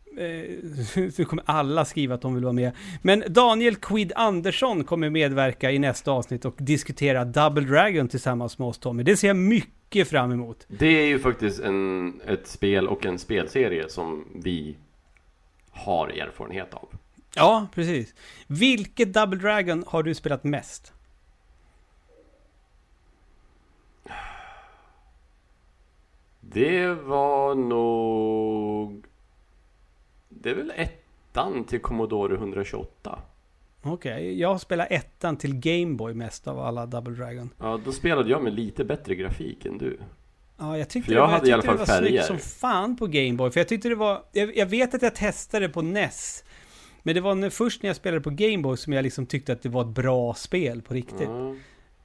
[1.15, 2.71] så kommer alla skriva att de vill vara med.
[3.01, 8.67] Men Daniel Quid Andersson kommer medverka i nästa avsnitt och diskutera Double Dragon tillsammans med
[8.67, 9.03] oss Tommy.
[9.03, 10.65] Det ser jag mycket fram emot.
[10.67, 14.77] Det är ju faktiskt en, ett spel och en spelserie som vi
[15.71, 16.89] har erfarenhet av.
[17.35, 18.13] Ja, precis.
[18.47, 20.93] Vilket Double Dragon har du spelat mest?
[26.41, 29.08] Det var nog...
[30.41, 33.19] Det är väl ettan till Commodore 128.
[33.81, 37.49] Okej, jag spelar ettan till Gameboy mest av alla Double Dragon.
[37.59, 39.99] Ja, då spelade jag med lite bättre grafik än du.
[40.57, 42.11] Ja, jag tyckte, För jag det, var- hade i alla tyckte fall det var snyggt
[42.27, 42.39] färger.
[42.39, 43.51] som fan på Gameboy.
[43.51, 44.23] För jag tyckte det var...
[44.31, 46.43] Jag, jag vet att jag testade på NES.
[47.03, 49.61] Men det var när, först när jag spelade på Gameboy som jag liksom tyckte att
[49.61, 51.29] det var ett bra spel på riktigt.
[51.29, 51.55] Ja.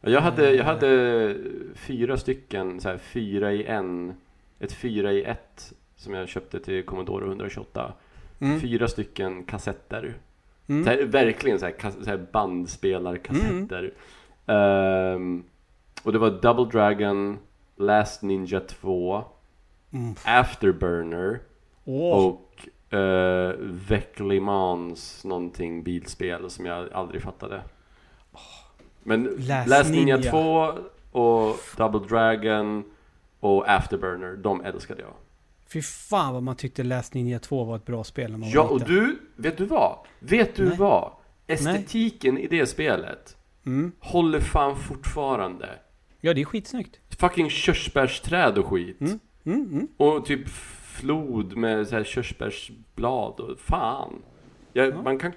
[0.00, 1.36] Jag hade, jag hade
[1.74, 4.14] fyra stycken, så här, fyra i en,
[4.60, 7.92] ett fyra i ett som jag köpte till Commodore 128.
[8.44, 8.60] Mm.
[8.60, 10.14] Fyra stycken kassetter.
[10.66, 10.86] Så Mm.
[10.86, 11.74] här, verkligen så här,
[12.04, 13.92] så här bandspelarkassetter.
[14.46, 15.44] Ehm,
[16.02, 17.38] och det var Double Dragon,
[17.76, 19.24] Last Ninja 2,
[19.92, 20.14] Mm.
[20.24, 21.40] Afterburner
[21.84, 22.68] Åh, och
[22.98, 23.54] uh,
[23.88, 27.62] Veclimans någonting bilspel som jag aldrig fattade.
[29.02, 30.18] Men Last Last, Ninja.
[30.18, 30.72] 2
[31.12, 32.84] och Double Dragon
[33.40, 35.12] och Afterburner, de älskade jag.
[35.74, 38.62] Fy fan vad man tyckte Last Ninja 2 var ett bra spel när man Ja,
[38.64, 39.98] var och du, vet du vad?
[40.20, 40.76] Vet du Nej.
[40.78, 41.12] vad?
[41.46, 43.92] Estetiken i det spelet Mm.
[44.00, 45.68] håller fan fortfarande.
[46.20, 47.00] Ja, det är skitsnyggt.
[47.18, 49.00] Fucking körsbärsträd och skit.
[49.00, 49.18] Mm.
[49.44, 49.88] Mm, mm.
[49.96, 50.48] Och typ
[50.84, 54.22] flod med så här körsbärsblad och fan.
[54.72, 55.02] Jag, Ja.
[55.02, 55.32] man kan,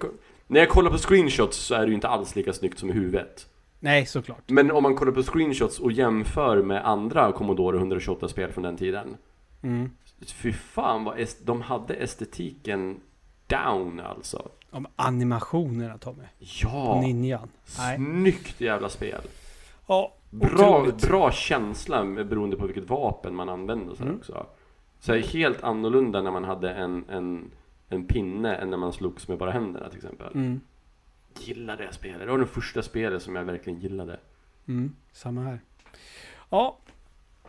[0.46, 2.92] när jag kollar på screenshots så är det ju inte alls lika snyggt som i
[2.92, 3.46] huvudet.
[3.80, 4.42] Nej, såklart.
[4.50, 9.16] Men om man kollar på screenshots och jämför med andra Commodore 128-spel från den tiden.
[9.62, 9.90] Mm.
[10.26, 13.00] Fy fan vad de hade estetiken
[13.46, 14.48] down alltså.
[14.70, 16.24] Om animationerna Tommy.
[16.38, 17.48] Ja, Ninjan.
[17.64, 19.20] Snyggt jävla spel.
[19.86, 20.48] Ja, Bra,
[20.80, 21.08] otroligt.
[21.08, 24.16] bra känsla beroende på vilket vapen man använde så Mm.
[24.16, 24.46] också.
[25.00, 27.50] Så här, helt annorlunda när man hade en, en,
[27.88, 30.32] en pinne än när man slogs med bara händerna till exempel.
[30.34, 30.60] Mm.
[31.40, 32.18] Gillar det spelet.
[32.20, 34.20] Det var det första spelet som jag verkligen gillade.
[34.68, 35.60] Mm, samma här.
[36.50, 36.78] Ja,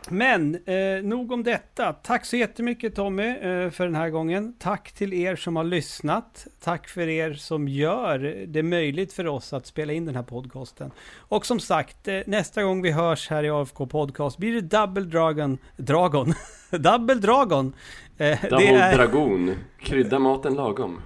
[0.08, 1.92] men eh, nog om detta.
[1.92, 4.54] Tack så jättemycket Tommy eh, för den här gången.
[4.58, 6.46] Tack till er som har lyssnat.
[6.62, 10.90] Tack för er som gör det möjligt för oss att spela in den här podcasten.
[11.18, 15.04] Och som sagt, eh, nästa gång vi hörs här i AFK Podcast blir det Double
[15.04, 15.58] Dragon.
[15.76, 16.32] Dragon?
[16.70, 17.72] Double Dragon.
[18.18, 19.54] Eh, Double är, Dragon.
[19.80, 21.00] Krydda maten lagom.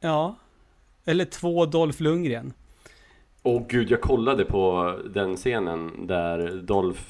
[0.00, 0.36] ja.
[1.04, 2.52] Eller två Dolph Lundgren.
[3.42, 7.02] Åh gud, jag kollade på den scenen där Dolph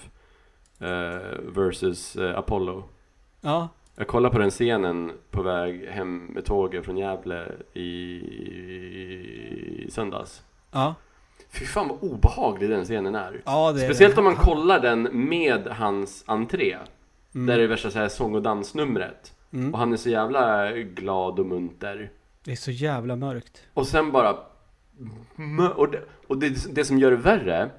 [1.55, 2.85] versus eh, Apollo.
[3.41, 7.85] Ja, Jag kollade på den scenen på väg hem med tåget från Gävle i,
[9.87, 10.43] i söndags.
[10.72, 10.95] ja.
[11.53, 13.43] Fy fan vad obehaglig den scenen är.
[13.45, 14.18] ja det är Speciellt det.
[14.18, 16.76] om man kollar den med hans entré.
[17.35, 17.47] Mm.
[17.47, 19.35] Där det är värsta så här sång och dansnumret.
[19.53, 19.72] Mm.
[19.74, 22.11] Och han är så jävla glad och munter.
[22.45, 23.62] Det är så jävla mörkt.
[23.74, 24.37] Och sen bara...
[25.76, 27.70] Och, det, och det, det som gör det värre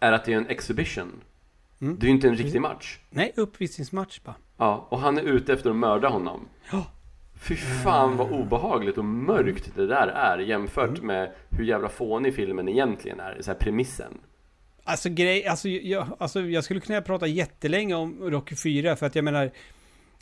[0.00, 1.20] är att det är en exhibition.
[1.82, 1.96] Mm.
[1.98, 2.98] Det är ju inte en riktig match.
[3.10, 4.34] Nej, uppvisningsmatch bara.
[4.56, 6.48] Ja, och han är ute efter att mörda honom.
[6.72, 6.86] Ja.
[7.40, 11.06] Fy fan vad obehagligt och mörkt det där är jämfört Mm.
[11.06, 14.18] med hur jävla fånig filmen egentligen är, så här premissen.
[14.84, 19.14] Alltså, grej, alltså, jag, alltså jag skulle kunna prata jättelänge om Rocky 4 för att
[19.14, 19.50] jag menar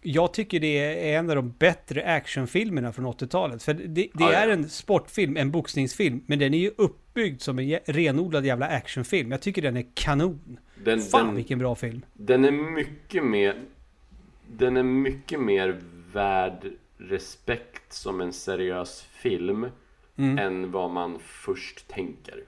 [0.02, 0.78] jag tycker det
[1.12, 3.62] är en av de bättre actionfilmerna från 80-talet.
[3.62, 4.32] För det, det Ja, ja.
[4.32, 9.30] är en sportfilm, en boxningsfilm, men den är ju uppbyggd som en renodlad jävla actionfilm.
[9.30, 10.58] Jag tycker den är kanon.
[10.84, 12.04] Den, Fan den, vilken bra film.
[12.12, 13.62] den är mycket mer
[14.46, 15.80] Den är mycket mer
[16.12, 16.66] värd
[16.98, 19.66] respekt som en seriös film
[20.16, 20.38] Mm.
[20.38, 22.44] än vad man först tänker.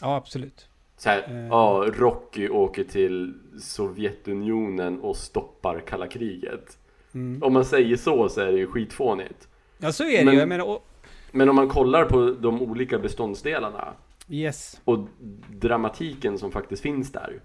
[0.00, 0.68] Ja, absolut.
[0.96, 1.46] Så här, Eh.
[1.46, 6.78] ja, Rocky åker till Sovjetunionen och stoppar kalla kriget.
[7.14, 7.42] Mm.
[7.42, 9.48] Om man säger så så är det ju skitfånigt.
[9.78, 10.62] Ja, så är det Men- ju.
[10.62, 10.86] Och,
[11.32, 13.92] Men om man kollar på de olika beståndsdelarna
[14.28, 14.80] yes.
[14.84, 14.98] och
[15.50, 17.40] dramatiken som faktiskt finns där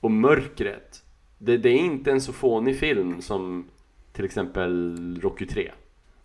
[0.00, 1.02] och mörkret.
[1.38, 3.68] Det, det är inte en så fånig film som
[4.12, 5.70] till exempel Rocky 3.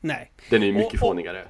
[0.02, 0.32] Nej.
[0.50, 1.44] Den är ju mycket Och- och- fånigare.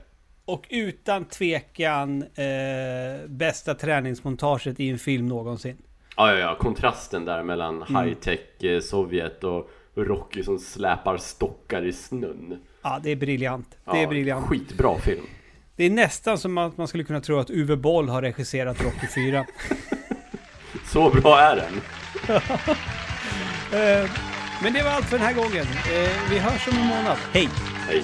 [0.45, 5.77] Och utan tvekan eh, bästa träningsmontaget i en film någonsin.
[6.17, 6.55] Ja, ja, ja.
[6.59, 8.03] Kontrasten där mellan Mm.
[8.03, 12.59] high-tech eh, Sovjet och Rocky som släpar stockar i snön.
[12.81, 13.77] Ja, det är briljant.
[13.85, 14.45] Det är Ja, briljant.
[14.45, 15.23] Skitbra film.
[15.75, 19.07] Det är nästan som att man skulle kunna tro att Uwe Boll har regisserat Rocky
[19.15, 19.45] 4.
[20.93, 21.81] Så bra är den.
[23.73, 24.09] Eh,
[24.63, 25.65] Men det var allt för den här gången.
[25.93, 27.17] Eh, Vi hörs om en månad.
[27.33, 27.49] Hej!
[27.87, 28.03] Hej.